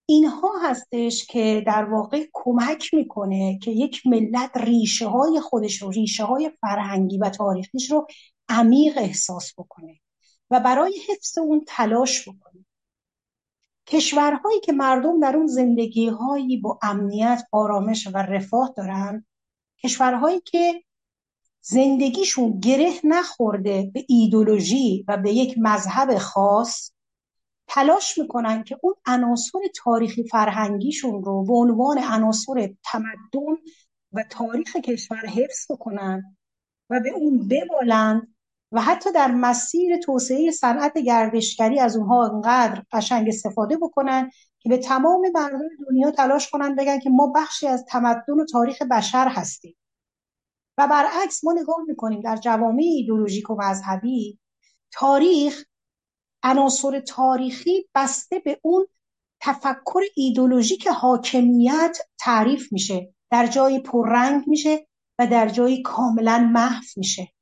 [0.06, 6.24] اینها هستش که در واقع کمک می‌کنه که یک ملت ریشه های خودش رو ریشه
[6.24, 8.06] های فرهنگی و تاریخیش رو
[8.48, 10.00] عمیق احساس بکنه
[10.50, 12.64] و برای حفظ اون تلاش بکنه.
[13.86, 19.26] کشورهایی که مردم در اون زندگی هایی با امنیت آرامش و رفاه دارن
[19.82, 20.82] کشورهایی که
[21.60, 26.90] زندگیشون گره نخورده به ایدولوژی و به یک مذهب خاص
[27.68, 33.56] تلاش می‌کنن که اون عناصر تاریخی فرهنگیشون رو به عنوان عناصر تمدن
[34.12, 36.36] و تاریخ کشور حفظ بکنن
[36.90, 38.34] و به اون ببالند
[38.72, 44.78] و حتی در مسیر توسعه صنعت گردشگری از اونها انقدر قشنگ استفاده بکنن که به
[44.78, 49.76] تمام مردم دنیا تلاش کنن بگن که ما بخشی از تمدن و تاریخ بشر هستیم.
[50.78, 54.38] و برعکس ما نگاه می‌کنیم در جوامع ایدولوژیک و مذهبی
[54.92, 55.64] تاریخ
[56.46, 58.86] عناصر تاریخی بسته به اون
[59.40, 63.14] تفکر ایدولوژیک حاکمیت تعریف میشه.
[63.30, 64.86] در جایی پررنگ میشه
[65.18, 67.32] و در جایی کاملا محو میشه.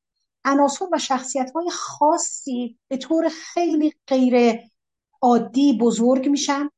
[0.44, 4.60] عناصر و شخصیت های خاصی به طور خیلی غیر
[5.22, 6.70] عادی بزرگ میشن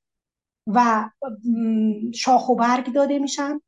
[0.66, 1.10] و
[2.14, 3.60] شاخ و برگ داده میشن.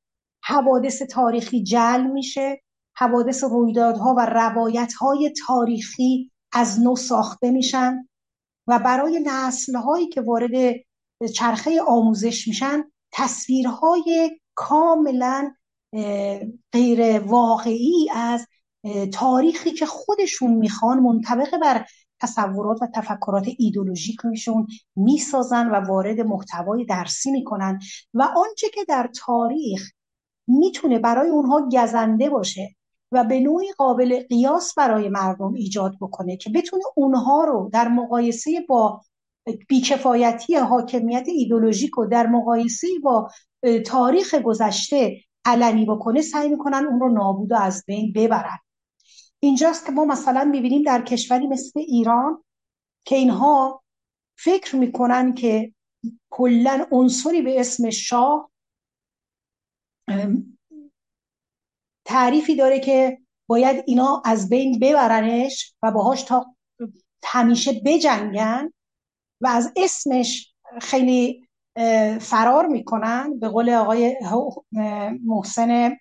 [0.42, 2.62] حوادث تاریخی جل میشه.
[2.94, 8.07] حوادث رویدادها و روایت های تاریخی از نو ساخته میشن.
[8.68, 10.74] و برای نسلهایی که وارد
[11.34, 15.54] چرخه آموزش میشن تصویرهای کاملا
[16.72, 18.46] غیر واقعی از
[19.12, 21.86] تاریخی که خودشون می‌خوان منطبق بر
[22.20, 27.80] تصورات و تفکرات ایدولوژیکشون می‌سازن و وارد محتوای درسی می‌کنن.
[28.14, 29.90] و آنچه که در تاریخ
[30.46, 32.76] می‌تونه برای اونها گزنده باشه
[33.12, 38.60] و به نوعی قابل قیاس برای مردم ایجاد بکنه که بتونه اونها رو در مقایسه
[38.68, 39.00] با
[39.68, 43.30] بیکفایتی حاکمیت ایدولوژیک و در مقایسه با
[43.86, 48.58] تاریخ گذشته علنی بکنه سعی می‌کنن اون رو نابود و از بین ببرن.
[49.40, 52.44] اینجاست که ما مثلا می‌بینیم در کشوری مثل ایران
[53.04, 53.82] که اینها
[54.38, 55.74] فکر می‌کنن که
[56.30, 58.50] کلا عنصری به اسم شاه
[62.08, 63.18] تعریفی داره که
[63.48, 66.46] باید اینا از بین ببرنش و باهاش تا
[67.24, 68.72] همیشه بجنگن
[69.40, 71.48] و از اسمش خیلی
[72.20, 74.16] فرار می‌کنن به قول آقای
[75.24, 75.96] محسن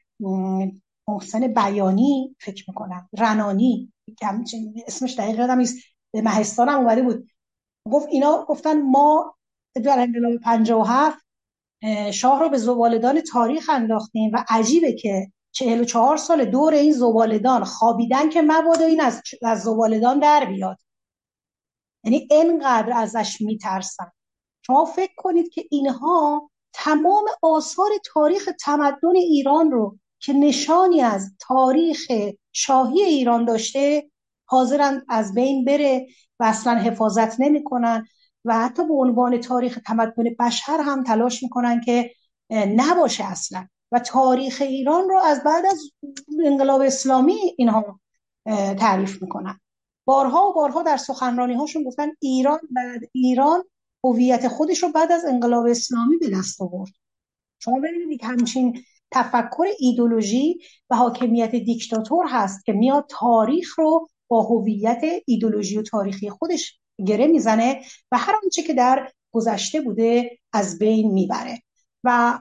[1.07, 3.93] محسن بیانی فکر می‌کنم رنانی
[4.87, 5.77] اسمش دقیق یادم نیست
[6.13, 7.27] مهستان هم اومده بود.
[7.91, 9.35] گفت اینا گفتن ما
[9.83, 11.25] در انقلاب 57
[12.13, 18.29] شاه رو به زبالدان تاریخ انداختیم و عجیبه که 44 سال دور این زبالدان خوابیدن
[18.29, 20.77] که مبادا این از از زبالدان در بیاد.
[22.03, 24.11] یعنی انقدر ازش میترسن
[24.61, 32.11] شما فکر کنید که اینها تمام آثار تاریخ تمدن ایران رو که نشانی از تاریخ
[32.51, 34.11] شاهی ایران داشته
[34.45, 36.07] حاضرن از بین بره
[36.39, 38.07] و اصلا حفاظت نمی‌کنن
[38.45, 42.11] و حتی به عنوان تاریخ تمدن بشر هم تلاش می‌کنن که
[42.51, 43.67] نباشه اصلا.
[43.91, 45.91] و تاریخ ایران رو از بعد از
[46.45, 47.99] انقلاب اسلامی اینها
[48.79, 49.59] تعریف می‌کنن.
[50.05, 53.63] بارها و بارها در سخنرانی هاشون گفتن ایران بعد ایران
[54.03, 56.91] هویت خودش رو بعد از انقلاب اسلامی به دست آورد.
[57.59, 65.01] شما ببینید همچین تفکر ایدولوژی و حاکمیت دیکتاتور هست که میاد تاریخ رو با هویت
[65.25, 71.11] ایدولوژی و تاریخی خودش گره می‌زنه و هر آنچه که در گذشته بوده از بین
[71.11, 71.61] می‌بره.
[72.07, 72.39] و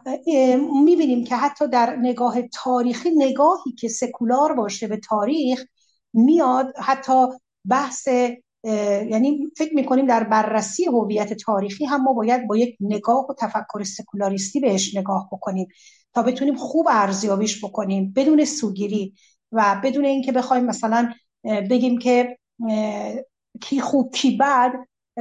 [0.85, 5.65] می‌بینیم که حتی در نگاه تاریخی نگاهی که سکولار باشه به تاریخ
[6.13, 7.27] میاد حتی
[7.65, 8.09] بحث
[9.11, 13.85] یعنی فکر می‌کنیم در بررسی هویت تاریخی هم ما باید با یک نگاه و تفکر
[13.85, 15.69] سکولاریستی بهش نگاه بکنیم
[16.15, 19.15] تا بتونیم خوب ارزیابیش بکنیم بدون سوگیری
[19.53, 21.13] و بدون اینکه بخوایم مثلا
[21.45, 22.39] بگیم که
[23.61, 24.73] کی خوب کی بد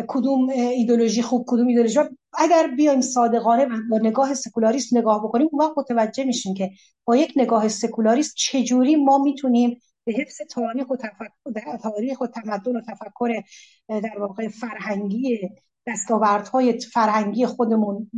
[0.08, 2.00] کدوم ایدولوژی خوب کدوم ایدولوژی
[2.34, 6.72] اگر بیایم صادقانه با نگاه سکولاریست نگاه بکنیم اون وقت متوجه میشیم که
[7.06, 12.76] با یک نگاه سکولاریست چجوری ما می‌تونیم به حفظ تاریخ و تفکر تاریخ و تمدن
[12.76, 13.44] و تفکر
[13.88, 15.50] در واقع فرهنگی
[15.88, 18.12] دستاوردهای فرهنگی خودمون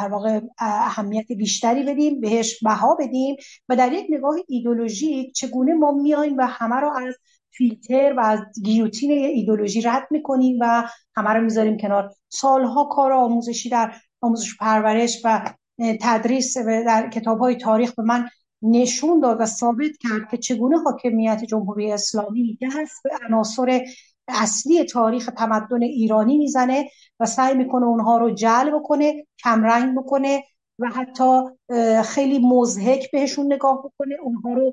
[0.00, 3.36] در واقع اهمیت بیشتری بدیم بهش بها بدیم
[3.68, 7.14] و در یک نگاه ایدولوژیک چگونه ما میایم و همه رو از
[7.56, 12.10] فیلتر و از گیوتین ایدولوژی رد می‌کنیم و همه رو می‌ذاریم کنار.
[12.28, 15.54] سالها کار آموزشی در آموزش پرورش و
[16.00, 18.28] تدریس در کتاب های تاریخ به من
[18.62, 23.80] نشون داد و ثابت کرد که چگونه حاکمیت جمهوری اسلامی دست به عناصر
[24.28, 26.88] اصلی تاریخ تمدن ایرانی می‌زنه
[27.20, 30.42] و سعی می‌کنه اونها رو جلب کنه کمرنگ بکنه
[30.78, 31.40] و حتی
[32.04, 34.72] خیلی مزهک بهشون نگاه بکنه اونها رو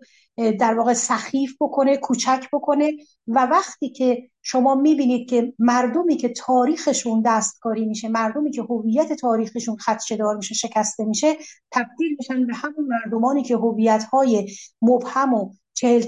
[0.52, 2.92] در واقع سخیف بکنه کوچک بکنه.
[3.28, 9.78] و وقتی که شما می‌بینید که مردمی که تاریخشون دستکاری میشه مردمی که هویت تاریخشون
[9.78, 11.38] خدشدار میشه شکسته میشه
[11.72, 16.04] تبدیل میشن به همون مردمانی که هویت های مبهم و چهل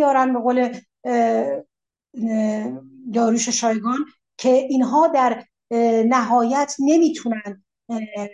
[0.00, 0.76] دارن به قول
[3.14, 3.98] داروش شایگان
[4.36, 5.44] که اینها در
[6.06, 7.64] نهایت نمی‌تونن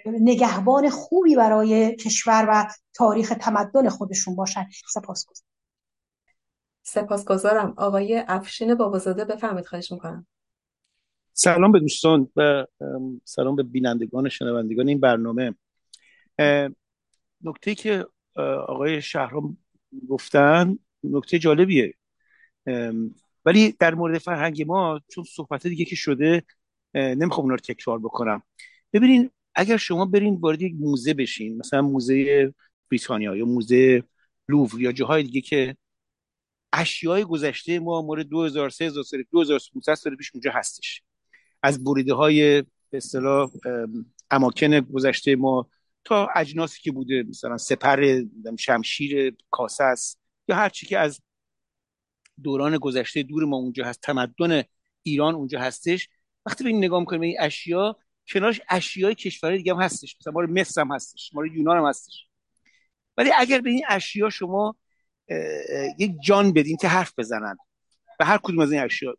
[0.07, 4.67] نگهبان خوبی برای کشور و تاریخ تمدن خودشون باشن.
[4.93, 5.49] سپاسگزارم.
[6.83, 7.75] سپاسگزارم.
[7.77, 10.27] آقای افشین بابازاده بفهمید خواهش می‌کنم.
[11.33, 12.67] سلام به دوستان و
[13.25, 15.55] سلام به بینندگان شنوندگان این برنامه.
[17.45, 18.07] نکته که
[18.69, 19.57] آقای شهرام
[20.09, 21.95] گفتن نکته جالبیه.
[23.45, 26.43] ولی در مورد فرهنگ ما چون صحبت دیگه که شده
[26.95, 28.43] نمی‌خوام اونا رو تکرار بکنم.
[28.93, 32.55] ببینین اگر شما برین وارد یک موزه بشین مثلا موزه
[32.91, 34.03] بریتانیا یا موزه
[34.49, 35.77] لوور یا جاهای دیگه که
[36.73, 41.03] اشیای گذشته ما مورد 2000 3000 سال 2500 سال پیش اونجا هستش.
[41.63, 43.51] از بریده های به اصطلاح
[44.31, 45.69] اماکن گذشته ما
[46.05, 48.23] تا اجناسی که بوده مثلا سپر
[48.59, 51.21] شمشیر کاسه است یا هر چی که از
[52.43, 54.63] دوران گذشته دور ما اونجا هست تمدن
[55.03, 56.09] ایران اونجا هستش.
[56.47, 57.97] وقتی به این نگاه می‌کنیم این اشیا
[58.33, 60.17] کنارش اشیای کشورهای دیگه هم هستش.
[60.21, 62.27] مثلا مال مصر هم هستش مال یونان هم هستش.
[63.17, 64.77] ولی اگر به این اشیا شما
[65.99, 67.57] یک جان بدین که حرف بزنن.
[68.19, 69.17] به هر کدوم از این اشیا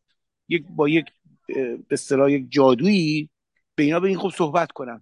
[0.50, 1.06] یک با یک
[1.48, 3.30] به اصطلاح یک جادویی
[3.76, 5.02] به اینا به این خوب صحبت کنم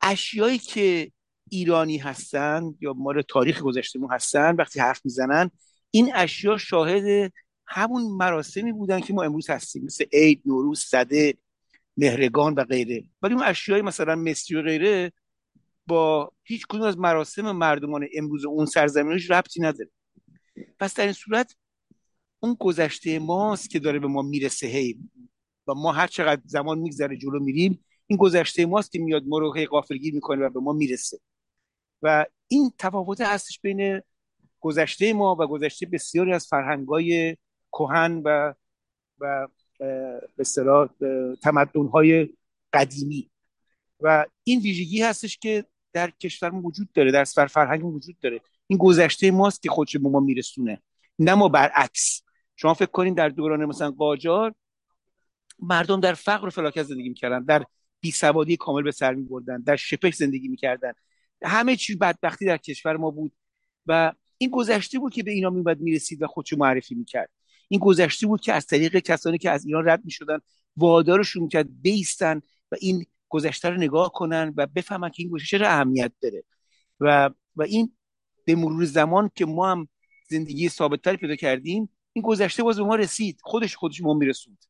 [0.00, 1.12] اشیایی که
[1.50, 5.50] ایرانی هستن یا مال تاریخ گذشتهمون هستن وقتی حرف می‌زنن
[5.90, 7.32] این اشیا شاهد
[7.66, 9.84] همون مراسمی بودن که ما امروز هستیم.
[9.84, 11.34] مثل عید نوروز صده.
[11.96, 13.04] مهرگان و غیره.
[13.22, 15.12] ولی اون اشیای مثلا مصری و غیره
[15.86, 19.90] با هیچ کدوم از مراسم مردمان امروز اون سرزمینش ربطی نداره.
[20.78, 21.56] پس در این صورت
[22.40, 24.66] اون گذشته ماست که داره به ما می‌رسه.
[24.66, 24.98] هی
[25.66, 29.54] و ما هر چقدر زمان میگذره جلو میریم این گذشته ماست که میاد ما رو
[29.54, 31.18] هی غافلگیر می‌کنه و به ما می‌رسه.
[32.02, 34.02] و این تفاوت هستش بین
[34.60, 37.36] گذشته ما و گذشته بسیاری از فرهنگای
[37.72, 38.54] کهن و
[39.20, 40.88] و به اصطلاح
[41.42, 42.28] تمدن‌های
[42.72, 43.30] قدیمی.
[44.00, 48.40] و این ویژگی هستش که در کشور وجود داره در سفر فرهنگ وجود داره.
[48.66, 50.82] این گذشته ماست که خودش به ما میرسونه
[51.18, 52.22] نه ما برعکس.
[52.56, 54.54] شما فکر کنین در دوران مثلا قاجار
[55.58, 57.64] مردم در فقر و فلاکت زندگی می‌کردن در
[58.00, 60.92] بیسوادی کامل به سر میبردن در شپش زندگی می‌کردن.
[61.42, 63.32] همه چیز بدبختی در کشور ما بود
[63.86, 67.30] و این گذشته بود که به اینا میباید می‌رسید و خودشو معرفی می‌کرد.
[67.68, 70.38] این گذشته بود که از طریق کسانی که از ایران رد می‌شدن
[70.76, 72.40] وادارشون می‌کرد بیستن
[72.72, 76.44] و این گذشته رو نگاه کنن و بفهمن که این گذشته چرا اهمیت داره.
[77.00, 77.96] و و این
[78.44, 79.88] به مرور زمان که ما هم
[80.30, 83.38] زندگی ثابتتری پیدا کردیم این گذشته باز به ما رسید.
[83.42, 84.64] خودش خودش ما میرسوند.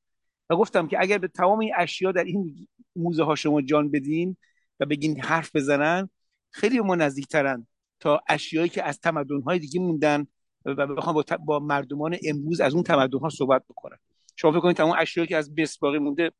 [0.50, 4.36] و گفتم که اگر به تمام این اشیا در این موزه ها شما جان بدین
[4.80, 6.10] و بگین حرف بزنن
[6.50, 7.66] خیلی به ما نزدیکترن
[8.00, 10.26] تا اشیایی که از تمدن های دیگه موندن
[10.66, 13.96] و بخوام با, با مردمان امروز از اون تمدن ها صحبت بکنن
[14.36, 16.30] شما فکر کنید تمام اشیایی که از بس باقی مونده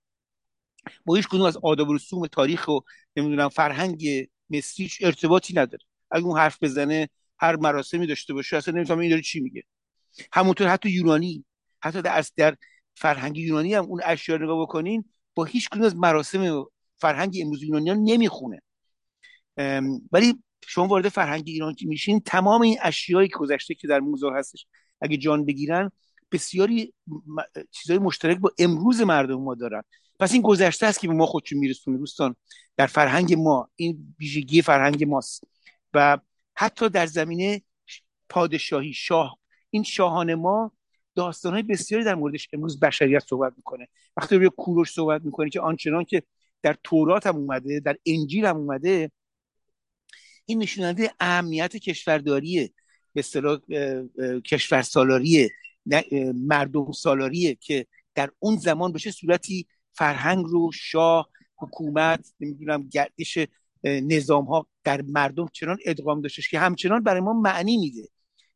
[1.05, 2.79] با هیچ کدوم از آداب و رسوم تاریخ و
[3.17, 5.85] نمی‌دونم فرهنگ مصریش ارتباطی نداره.
[6.11, 7.09] اگه اون حرف بزنه
[7.39, 9.63] هر مراسمی داشته باشه اصلا نمی‌فهمم این داره چی میگه.
[10.33, 11.45] همونطور حتی یونانی
[11.81, 12.57] حتی در در
[12.95, 16.65] فرهنگ یونانی هم اون اشیا نگاه بکنین با هیچ کدوم از مراسم
[16.97, 18.63] فرهنگ امروز یونانیان نمی‌خونه.
[20.13, 24.67] ولی شما وارد فرهنگ ایران میشین تمام این اشیایی که گذشته که در موزه هستش
[25.01, 25.91] اگه جان بگیرن
[26.33, 26.95] بسیاری
[27.71, 29.83] چیزهای مشترک با امروز مردم ما دارن.
[30.21, 32.37] پس این گذشته است که به ما خودشون میرسونه دوستان.
[32.77, 35.45] در فرهنگ ما این ویژگی فرهنگ ماست.
[35.95, 36.19] و
[36.55, 37.63] حتی در زمینه
[38.29, 39.39] پادشاهی شاه.
[39.71, 40.73] این شاهان ما
[41.45, 43.89] های بسیاری در موردش امروز بشریت صحبت می‌کنه.
[44.17, 46.23] وقتی روی کوروش صحبت می‌کنه که آنچنان که
[46.63, 49.11] در تورات هم اومده در انجیل هم اومده
[50.47, 52.73] این نشوننده اهمیت کشورداریه
[53.15, 53.59] به اصطلاح
[54.45, 55.51] کشور سالاریه
[56.35, 63.39] مردم سالاریه که در اون زمان به صورتی فرهنگ رو شاه حکومت نمی‌دونم گردش
[63.85, 68.09] نظام ها در مردم چنان ادغام داشتش که همچنان برای ما معنی میده.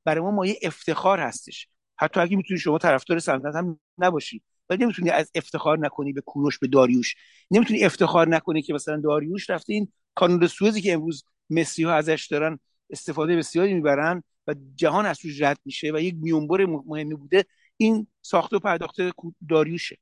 [0.05, 1.69] برای ما مایه افتخار هستش.
[1.97, 6.59] حتی اگه می‌تونی شما طرفدار سلطنت هم نباشی ولی نمی‌تونی از افتخار نکنی به کوروش
[6.59, 7.15] به داریوش.
[7.51, 12.29] نمی‌تونی افتخار نکنی که مثلا داریوش رفته این کانون سوئزی که امروز مسی ها ازش
[12.31, 12.59] دارن
[12.91, 17.45] استفاده بسیاری می‌برن و جهان از روش رد میشه و یک میونبر مهمی بوده.
[17.77, 19.13] این ساخته و پرداخته
[19.49, 19.97] داریوشه.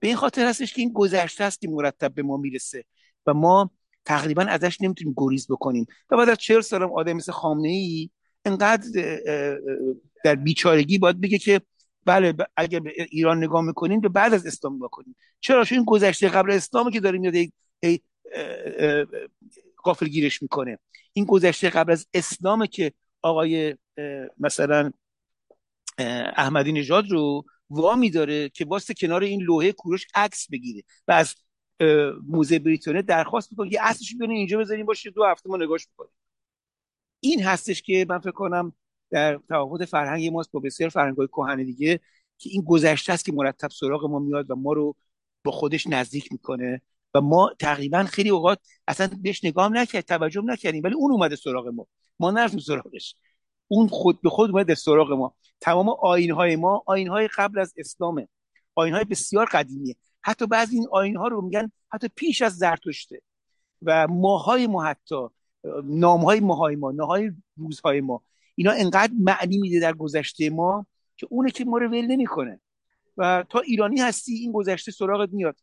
[0.00, 2.84] به این خاطر هستش که این گذشته است که مرتب به ما می‌رسه
[3.26, 3.70] و ما
[4.04, 5.86] تقریبا ازش نمی‌تونیم گریز بکنیم.
[6.10, 8.10] و بعد از چهل سالم آدم مثل خامنه ای
[8.44, 8.88] انقدر
[10.24, 11.60] در بیچارگی باید بگه که
[12.04, 15.14] بله اگر به ایران نگاه می‌کنین به بعد از اسلام نگاه کنین.
[15.40, 17.34] چرا؟ چون این گذشته قبل اسلامی که داریم یاد
[19.82, 20.78] قافل گیرش می‌کنه.
[21.12, 23.76] این گذشته قبل از اسلام که آقای
[24.38, 24.92] مثلا
[26.36, 31.34] احمدی نژاد رو وامی داره که واسه کنار این لوحه کوروش عکس بگیره و از
[32.26, 36.12] موزه بریتانیا درخواست می‌کنه که اصلش بیانه اینجا بذاریم باشه دو هفته ما نگاش می‌کنیم.
[37.20, 38.72] این هستش که من فکر کنم
[39.10, 42.00] در تفاوت فرهنگ ماست با بسیار فرهنگ‌های کهن دیگه
[42.38, 44.96] که این گذشته است که مرتب سراغ ما میاد و ما رو
[45.44, 46.82] با خودش نزدیک می‌کنه.
[47.14, 51.68] و ما تقریبا خیلی اوقات اصلا بهش نگاه نکرد توجه نکردیم ولی اون اومده سراغ
[51.68, 51.86] ما.
[52.18, 53.14] ما نرفتیم سراغش.
[53.68, 55.34] اون خود به خود اومده سراغ ما.
[55.60, 58.28] تمام آین های ما آین های قبل از اسلامه.
[58.74, 59.96] آین های بسیار قدیمیه.
[60.22, 63.22] حتی بعضی این آین ها رو میگن حتی پیش از زرتشته.
[63.82, 65.16] و ماهای ما حتی
[65.84, 68.22] نام های ماهای ما نهای روزهای ما.
[68.54, 70.86] اینا انقدر معنی میده در گذشته ما
[71.16, 72.60] که اونه که ما رو ول نمی‌کنه.
[73.16, 75.56] و تا ایرانی هستی این گذشته سراغت میاد.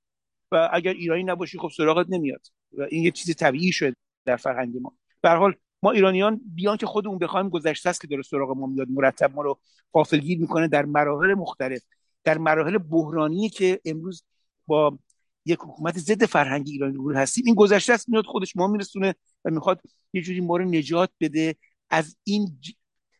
[0.51, 2.47] و اگر ایرانی نباشی خب سراغت نمیاد.
[2.77, 3.95] و این یه چیز طبیعی شده
[4.25, 4.93] در فرهنگ ما.
[5.21, 8.87] به حال ما ایرانیان بیان که خودمون بخوایم گذشته است که داره سراغ ما میاد.
[8.89, 9.59] مرتب ما رو
[9.93, 11.81] غافلگیر می‌کنه در مراحل مختلف.
[12.23, 14.23] در مراحل بحرانی که امروز
[14.67, 14.99] با
[15.45, 19.51] یک حکومت ضد فرهنگ ایرانی رو هستیم این گذشته است میاد خودش ما میرسونه و
[19.51, 19.81] می‌خواد
[20.13, 21.55] یه جوری ما رو نجات بده.
[21.89, 22.59] از این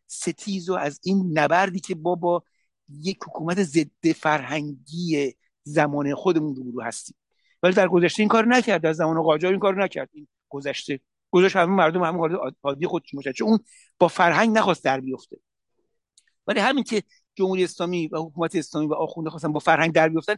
[0.07, 2.43] ستیز و از این نبردی که با با
[2.89, 5.34] یک حکومت ضد فرهنگی
[5.68, 7.15] زمان خودمون رو هستیم.
[7.63, 8.82] ولی در گذشته این کار نکرد.
[8.82, 10.09] در زمان قاجار این کار نکرد.
[10.13, 10.99] این گذشته
[11.32, 13.59] گذاشت همه مردم همه عادی خودش میشه چون اون
[13.99, 15.38] با فرهنگ نخواست در بیفته.
[16.47, 17.03] ولی همین که
[17.36, 20.36] جمهوری اسلامی و حکومت اسلامی و آخونده خواستن با فرهنگ در بیفتن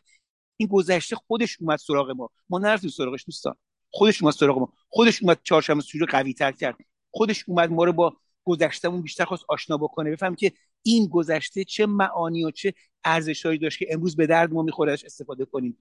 [0.58, 2.30] این گذشته خودش اومد سراغ ما.
[2.50, 3.56] ما نرفتیم سراغش دوستان.
[3.92, 4.74] خودش اومد سراغ ما.
[4.90, 6.76] خودش اومد چهارشنبه سوری قوی تر کرد.
[7.12, 10.12] خودش اومد ما رو با گذشتهمون بیشتر خواست آشنا بکنه.
[10.12, 10.52] بفهم که
[10.84, 12.74] این گذشته چه معانی و چه
[13.04, 15.78] ارزشهایی داشت که امروز به درد ما می‌خوره استفاده کنیم.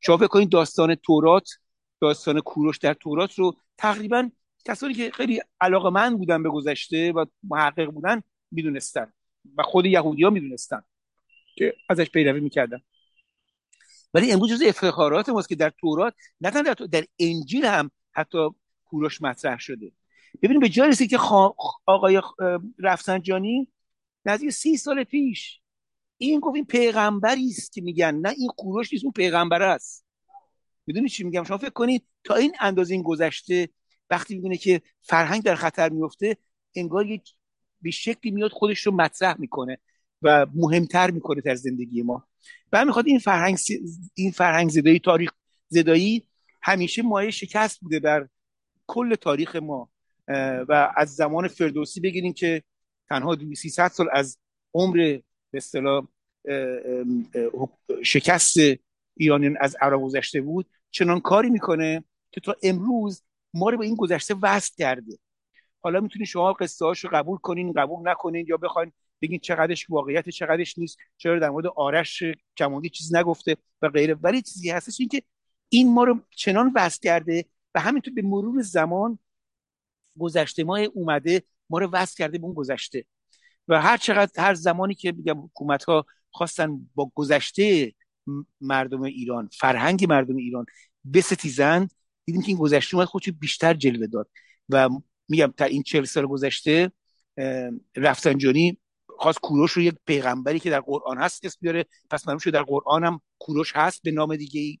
[0.00, 1.50] شما فکر کنید داستان تورات
[2.00, 4.30] داستان کوروش در تورات رو تقریبا
[4.64, 9.12] کسانی که خیلی علاقه من بودن به گذشته و محقق بودن می‌دونستن
[9.58, 10.82] و خود یهودی ها می‌دونستن
[11.56, 12.78] که ازش پیروی می‌کردن.
[14.14, 18.48] ولی امروز جز افتخارات ماست که در تورات نه در, در انجیل هم حتی
[18.84, 19.92] کوروش مطرح شده.
[20.42, 21.18] ببینیم به جای که
[21.86, 22.22] آقای
[22.78, 23.68] رفسنجانی
[24.26, 25.60] نزدیک سی سال پیش.
[26.18, 30.06] این گفت این پیغمبری است که میگن نه این کوروش نیست اون پیغمبر است.
[30.86, 33.68] می‌دونی چی میگم؟ شما فکر کنید تا این اندازه این گذشته
[34.10, 36.36] وقتی می‌بینه که فرهنگ در خطر میفته
[36.74, 37.34] انگار یک
[37.82, 39.78] به شکلی میاد خودش رو مطرح می‌کنه
[40.22, 42.26] و مهمتر می‌کنه در زندگی ما.
[42.72, 43.58] و می‌خواد این فرهنگ
[44.14, 45.30] این فرهنگ زدایی تاریخ
[45.68, 46.26] زدایی
[46.62, 48.28] همیشه مایه شکست بوده در
[48.86, 49.90] کل تاریخ ما.
[50.68, 52.62] و از زمان فردوسی بگیریم که
[53.14, 54.38] تنها 300 سال از
[54.74, 54.96] عمر
[55.50, 56.06] به اصطلاح
[58.02, 58.56] شکست
[59.16, 63.22] ایرانیان از عرب گذشته بود چنان کاری می‌کنه که تا امروز
[63.54, 65.18] ما رو به این گذشته وصل کرده.
[65.80, 68.92] حالا می‌تونید شما قصه رو قبول کنین قبول نکنین یا بخواین
[69.22, 72.22] بگین چقدرش واقعیت چقدرش نیست چرا در مورد آرش
[72.56, 74.14] کمالی چیز نگفته و غیره.
[74.14, 75.22] ولی چیزی هستش این که
[75.68, 77.44] این ما رو چنان وصل کرده
[77.74, 79.18] و همینطور به مرور زمان
[80.18, 83.04] گذشته ما اومده ما رو وصل کرده به اون گذشته.
[83.68, 87.92] و هر چقدر هر زمانی که میگم حکومت ها خواستن با گذشته
[88.60, 90.66] مردم ایران فرهنگ مردم ایران
[91.14, 91.88] بستیزن
[92.24, 94.30] دیدیم که این گذشته اومد خودش بیشتر جلوه داد.
[94.68, 94.88] و
[95.28, 96.92] میگم تا این چهل سال گذشته
[97.96, 98.78] رفسنجانی
[99.18, 101.84] خواست کوروش رو یک پیغمبری که در قرآن هست اسم بیاره.
[102.10, 104.78] پس معلوم شد در قرآن هم کوروش هست به نام دیگه ای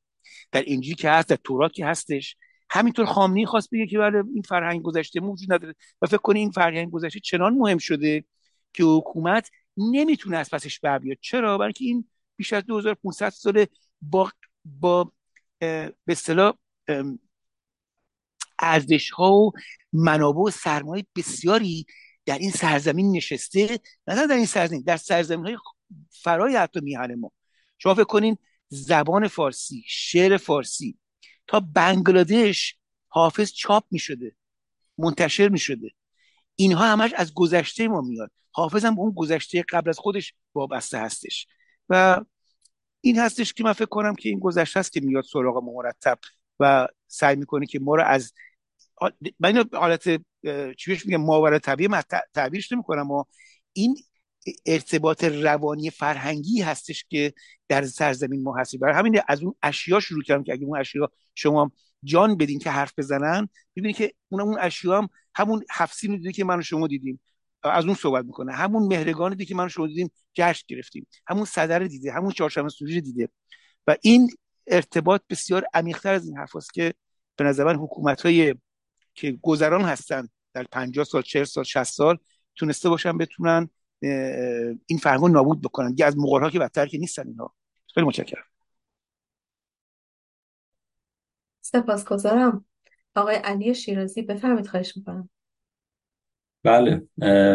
[0.52, 2.36] در انجیل که هست در تورات که هستش.
[2.74, 6.50] همینطور خامنی خواست بگه که بله این فرهنگ گذشته موجود نداره و فکر کنی این
[6.50, 8.24] فرهنگ گذشته چنان مهم شده
[8.72, 11.18] که حکومت نمی‌تونه از پسش بر بیاد.
[11.20, 13.66] چرا؟ برای این بیش از 2500 سال
[14.02, 14.30] با
[14.64, 15.12] با
[15.58, 16.52] به اصطلاح
[18.58, 19.52] ارزش ها و
[19.92, 21.86] منابع و سرمایه بسیاری
[22.26, 25.56] در این سرزمین نشسته نه در این سرزمین در سرزمین های
[26.10, 27.32] فرای حتی میهن ما.
[27.78, 30.98] شما فکر کنین زبان فارسی شعر فارسی
[31.46, 32.76] تا بنگلادش
[33.08, 34.36] حافظ چاپ می شده
[34.98, 35.90] منتشر می شده
[36.56, 38.30] اینها همش از گذشته ما میاد.
[38.50, 41.46] حافظ هم اون گذشته قبل از خودش وابسته هستش.
[41.88, 42.20] و
[43.00, 46.18] این هستش که من فکر کنم که این گذشته است که میاد سراغ ما مرتب
[46.60, 48.32] و سعی می‌کنه که ما رو از
[49.40, 50.08] من حالت
[50.78, 52.02] چی میگم ماورا طبیعی من
[52.34, 53.24] تعبیرش نمی‌کنم و
[53.72, 53.96] این
[54.66, 57.32] ارتباط روانی فرهنگی هستش که
[57.68, 61.10] در سرزمین ما هستی برای همین از اون اشیا شروع کردم که اگه اون اشیا
[61.34, 61.72] شما
[62.04, 66.44] جان بدین که حرف بزنن ببینید که اون اون اشیا هم همون حفسی دیدی که
[66.44, 67.20] من و شما دیدیم
[67.62, 68.52] از اون صحبت می‌کنه.
[68.52, 71.06] همون مهرگان دیدی که من و شما دیدیم جشن گرفتیم.
[71.26, 73.28] همون صدر دیده همون چهارشنبه سوری دیده.
[73.86, 74.30] و این
[74.66, 76.94] ارتباط بسیار عمیقتر از این حرف که
[77.36, 78.54] به نظر من حکومت های
[79.14, 82.18] که گذران هستن در 50 سال 40 سال 60 سال
[82.56, 83.70] تونسته باشن بتونن
[84.86, 85.88] این فرهنگ نابود بکنن.
[85.88, 87.54] دیگه از مغول ها که بدتر که نیستن اینها
[87.94, 88.44] خیلی متشکرم.
[91.60, 92.64] سپاسگزارم.
[93.14, 95.28] آقای علی شیرازی بفرمایید خواهش می‌کنم.
[96.62, 97.02] بله.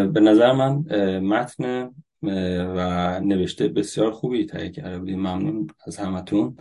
[0.08, 0.74] به نظر من
[1.20, 1.92] متن
[2.22, 5.20] و نوشته بسیار خوبی تهیه کرده بودیم.
[5.20, 6.58] ممنون از همتون.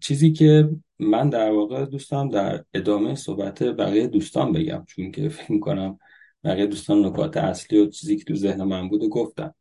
[0.00, 5.52] چیزی که من در واقع دوستم در ادامه صحبت بقیه دوستان بگم چون که فکر
[5.52, 5.98] می‌کنم
[6.46, 9.54] بقیه دوستان نکات اصلی و چیزی که تو ذهن من بود و گفتم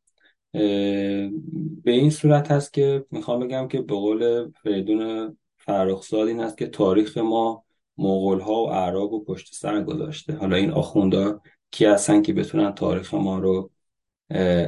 [1.83, 6.67] به این صورت هست که می‌خوام بگم که به قول فریدون فرخزاد این هست که
[6.67, 7.63] تاریخ ما
[7.97, 10.33] مغول ها و اعراب و پشت سر گذاشته.
[10.33, 13.71] حالا این آخوندا کی هستن که بتونن تاریخ ما رو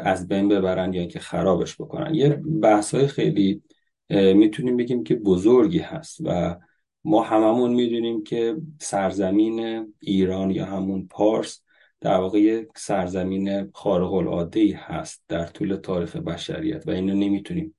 [0.03, 2.15] از بین ببرن یا اینکه خرابش بکنن.
[2.15, 2.29] یه
[2.61, 3.61] بحث های خیلی
[4.09, 6.55] می‌تونیم بگیم که بزرگی هست و
[7.03, 11.61] ما هممون می‌دونیم که سرزمین ایران یا همون پارس
[12.01, 17.75] در واقع یک سرزمین خارق العاده ای هست در طول تاریخ بشریت و اینو نمی‌تونیم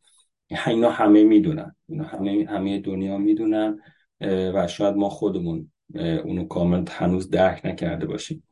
[0.66, 1.76] اینا همه می‌دونن.
[1.88, 3.78] اینا همه همه دنیا می‌دونن
[4.20, 5.72] و شاید ما خودمون
[6.24, 8.42] اونو کامل هنوز درک نکرده باشیم.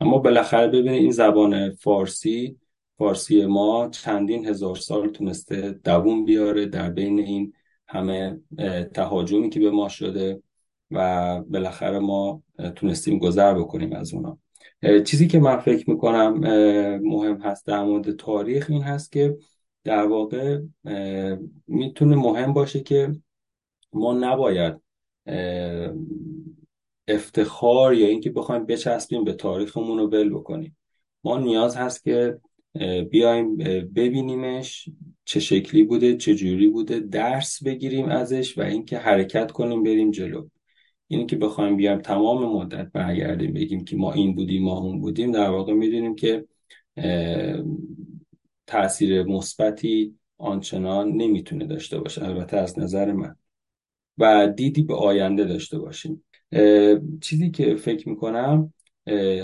[0.00, 2.56] اما بالاخره ببینید این زبان فارسی
[2.98, 7.52] فارسی ما چندین هزار سال تونسته دووم بیاره در بین این
[7.88, 8.40] همه
[8.94, 10.42] تهاجمی که به ما شده
[10.90, 12.42] و بالاخره ما
[12.76, 14.38] تونستیم گذر بکنیم از اونا.
[15.04, 16.38] چیزی که من فکر می‌کنم
[16.98, 19.36] مهم هست در مورد تاریخ این هست که
[19.84, 20.60] در واقع
[21.66, 23.12] می‌تونه مهم باشه که
[23.92, 24.74] ما نباید
[27.08, 30.76] افتخار یا اینکه بخوایم بچسبیم به تاریخمون رو ول بکنیم.
[31.24, 32.38] ما نیاز هست که
[33.10, 33.56] بیایم
[33.96, 34.88] ببینیمش
[35.24, 40.46] چه شکلی بوده چه جوری بوده درس بگیریم ازش و اینکه حرکت کنیم بریم جلو.
[41.08, 45.32] اینی که بخوایم بیایم تمام مدت برگردیم بگیم که ما این بودیم ما اون بودیم.
[45.32, 46.44] در واقع می‌دونیم که
[48.66, 52.24] تاثیر مثبتی آنچنان نمی‌تونه داشته باشه.
[52.24, 53.36] البته از نظر من.
[54.18, 56.24] و دیدی به آینده داشته باشیم.
[57.20, 58.72] چیزی که فکر می‌کنم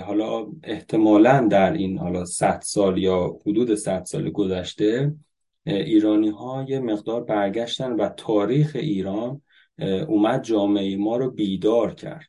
[0.04, 5.14] حالا احتمالا در این حالا 100 سال یا حدود 100 سال گذشته
[5.66, 9.42] ایرانی ها یه مقدار برگشتن و تاریخ ایران
[9.81, 12.26] اومد جامعه ما رو بیدار کرد.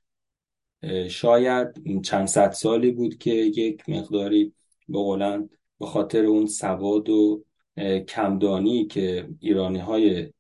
[1.10, 1.68] شاید
[2.04, 4.54] چند صد سالی بود که یک مقداری
[4.89, 5.47] به
[5.80, 7.43] به خاطر اون سواد و
[8.08, 10.32] کمدانی که ایرانی های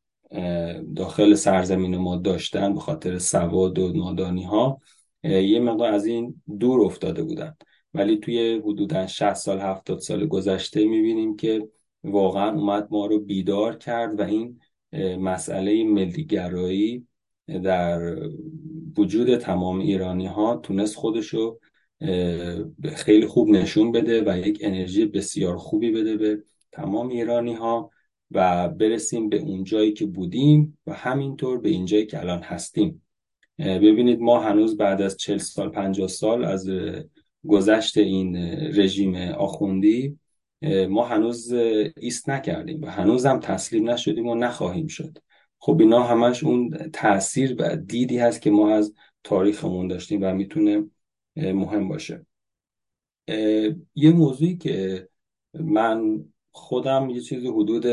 [0.95, 4.81] داخل سرزمین ما داشتن به خاطر سواد و نادانی ها
[5.23, 7.55] یه مقدار از این دور افتاده بودن.
[7.93, 11.67] ولی توی حدودا 60 سال 70 سال گذشته می‌بینیم که
[12.03, 14.59] واقعا اومد ما رو بیدار کرد و این
[15.19, 17.07] مسئله ملیگرایی
[17.63, 18.17] در
[18.97, 21.59] وجود تمام ایرانی ها تونست خودشو
[22.95, 27.91] خیلی خوب نشون بده و یک انرژی بسیار خوبی بده به تمام ایرانی ها
[28.31, 33.01] و برسیم به اون جایی که بودیم و همینطور به این جایی که الان هستیم.
[33.59, 36.69] ببینید ما هنوز بعد از 40 سال 50 سال از
[37.47, 38.35] گذشت این
[38.75, 40.19] رژیم آخوندی
[40.89, 41.51] ما هنوز
[41.97, 45.17] ایست نکردیم و هنوز هم تسلیم نشدیم و نخواهیم شد.
[45.59, 48.93] خب اینا همش اون تاثیر و دیدی هست که ما از
[49.23, 50.83] تاریخمون داشتیم و می‌تونه
[51.35, 52.25] مهم باشه.
[53.95, 55.07] یه موضوعی که
[55.53, 57.85] من خودم یه چیزی حدود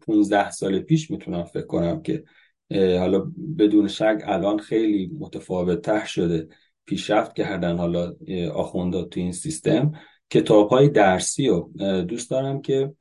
[0.00, 2.24] 15 سال پیش می‌تونم فکر کنم که
[2.70, 6.48] حالا بدون شک الان خیلی متفاوت تر شده
[6.86, 8.16] پیشرفت کردن حالا
[8.54, 9.92] آخوندا تو این سیستم.
[10.30, 11.68] کتاب های درسی و
[12.02, 12.94] دوست دارم که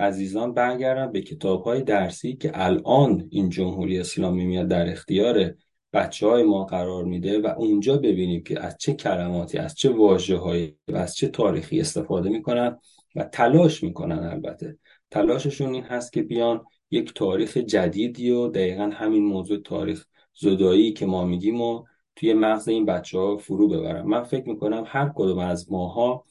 [0.00, 5.54] عزیزان برگردن به کتاب های درسی که الان این جمهوری اسلامی میاد در اختیار
[5.92, 10.36] بچه های ما قرار میده و اونجا ببینیم که از چه کلماتی از چه واجه
[10.36, 12.78] هایی و از چه تاریخی استفاده می‌کنن
[13.16, 14.78] و تلاش می‌کنن البته.
[15.10, 20.04] تلاششون این هست که بیان یک تاریخ جدیدی و دقیقا همین موضوع تاریخ
[20.34, 21.84] زدایی که ما میگیم و
[22.18, 24.02] توی مغز این بچه ها فرو ببرن.
[24.02, 26.24] من فکر می‌کنم هر کدوم از ماها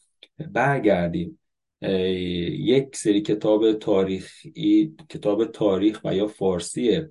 [0.52, 1.40] برگردیم
[2.60, 7.02] یک سری کتاب تاریخی کتاب تاریخ و یا فارسی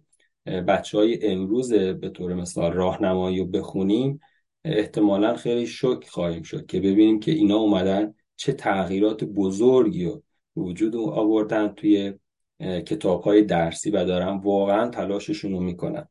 [0.68, 4.20] بچه های امروز به طور مثال راهنمایی رو بخونیم
[4.64, 10.22] احتمالا خیلی شک خواهیم شد که ببینیم که اینا اومدن چه تغییرات بزرگی رو
[10.56, 12.12] وجود آوردن توی
[12.60, 16.08] کتاب های درسی و دارن واقعا تلاششون رو می‌کنن.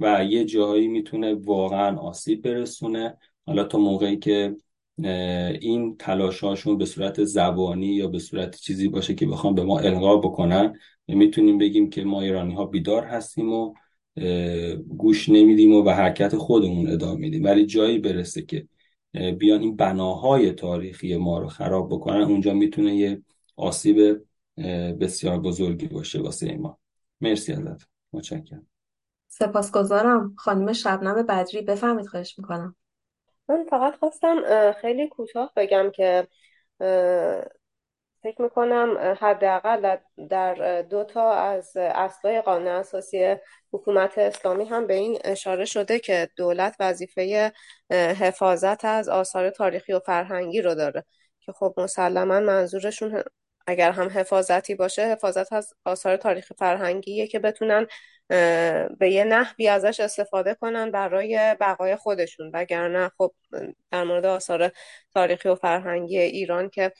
[0.00, 3.16] و یه جایی می‌تونه واقعا آسیب برسونه.
[3.46, 4.56] حالا تا موقعی که
[5.60, 9.78] این تلاش هاشون به صورت زبانی یا به صورت چیزی باشه که بخوام به ما
[9.78, 10.78] القا بکنن
[11.08, 13.74] می‌تونیم بگیم که ما ایرانی ها بیدار هستیم و
[14.96, 17.44] گوش نمیدیم و به حرکت خودمون ادامه میدیم.
[17.44, 18.68] ولی جایی برسه که
[19.38, 23.22] بیان این بناهای تاریخی ما رو خراب بکنن اونجا می‌تونه یه
[23.56, 24.20] آسیب
[25.00, 26.78] بسیار بزرگی باشه واسه ما
[27.20, 27.88] مرسی ازت.
[28.12, 28.66] متشکرم.
[29.38, 30.34] سپاسگزارم.
[30.38, 32.76] خانم شبنم بدری بفهمید خواهش می‌کنم.
[33.48, 36.28] من فقط خواستم خیلی کوتاه بگم که
[38.22, 39.96] فکر می‌کنم حداقل
[40.28, 43.36] در دو تا از اصلای قانون اساسی
[43.72, 47.52] حکومت اسلامی هم به این اشاره شده که دولت وظیفه
[47.92, 51.04] حفاظت از آثار تاریخی و فرهنگی رو داره.
[51.40, 53.22] که خب مسلما منظورشون
[53.66, 57.86] اگر هم حفاظتی باشه حفاظت از آثار تاریخی فرهنگیه که بتونن
[58.98, 62.50] به یه نحوی ازش استفاده کنن برای بقای خودشون.
[62.54, 63.32] وگرنه خب
[63.90, 64.72] در مورد آثار
[65.14, 66.92] تاریخی و فرهنگی ایران که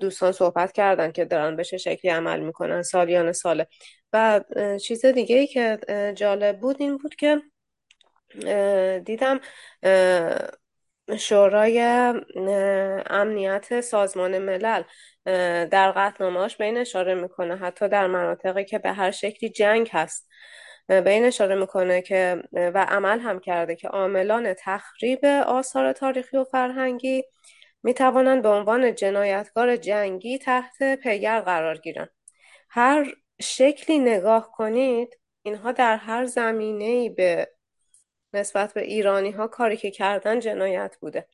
[0.00, 3.66] دوستان صحبت کردن که دارن به چه شکلی عمل می‌کنن سالیان ساله.
[4.12, 4.40] و
[4.82, 5.78] چیز دیگه ای که
[6.16, 7.42] جالب بود این بود که
[9.04, 9.40] دیدم
[11.18, 11.80] شورای
[13.10, 14.82] امنیت سازمان ملل
[15.64, 17.56] در قطنامهاش به این اشاره می‌کنه.
[17.56, 20.28] حتی در مناطقی که به هر شکلی جنگ هست
[20.86, 26.44] به این اشاره می‌کنه که و عمل هم کرده که عاملان تخریب آثار تاریخی و
[26.44, 27.24] فرهنگی
[27.82, 32.10] می توانند به عنوان جنایتکار جنگی تحت پیگر قرار گیرند.
[32.70, 33.06] هر
[33.42, 37.48] شکلی نگاه کنید اینها در هر زمینه به
[38.34, 41.28] نسبت به ایرانی ها کاری که کردن جنایت بوده.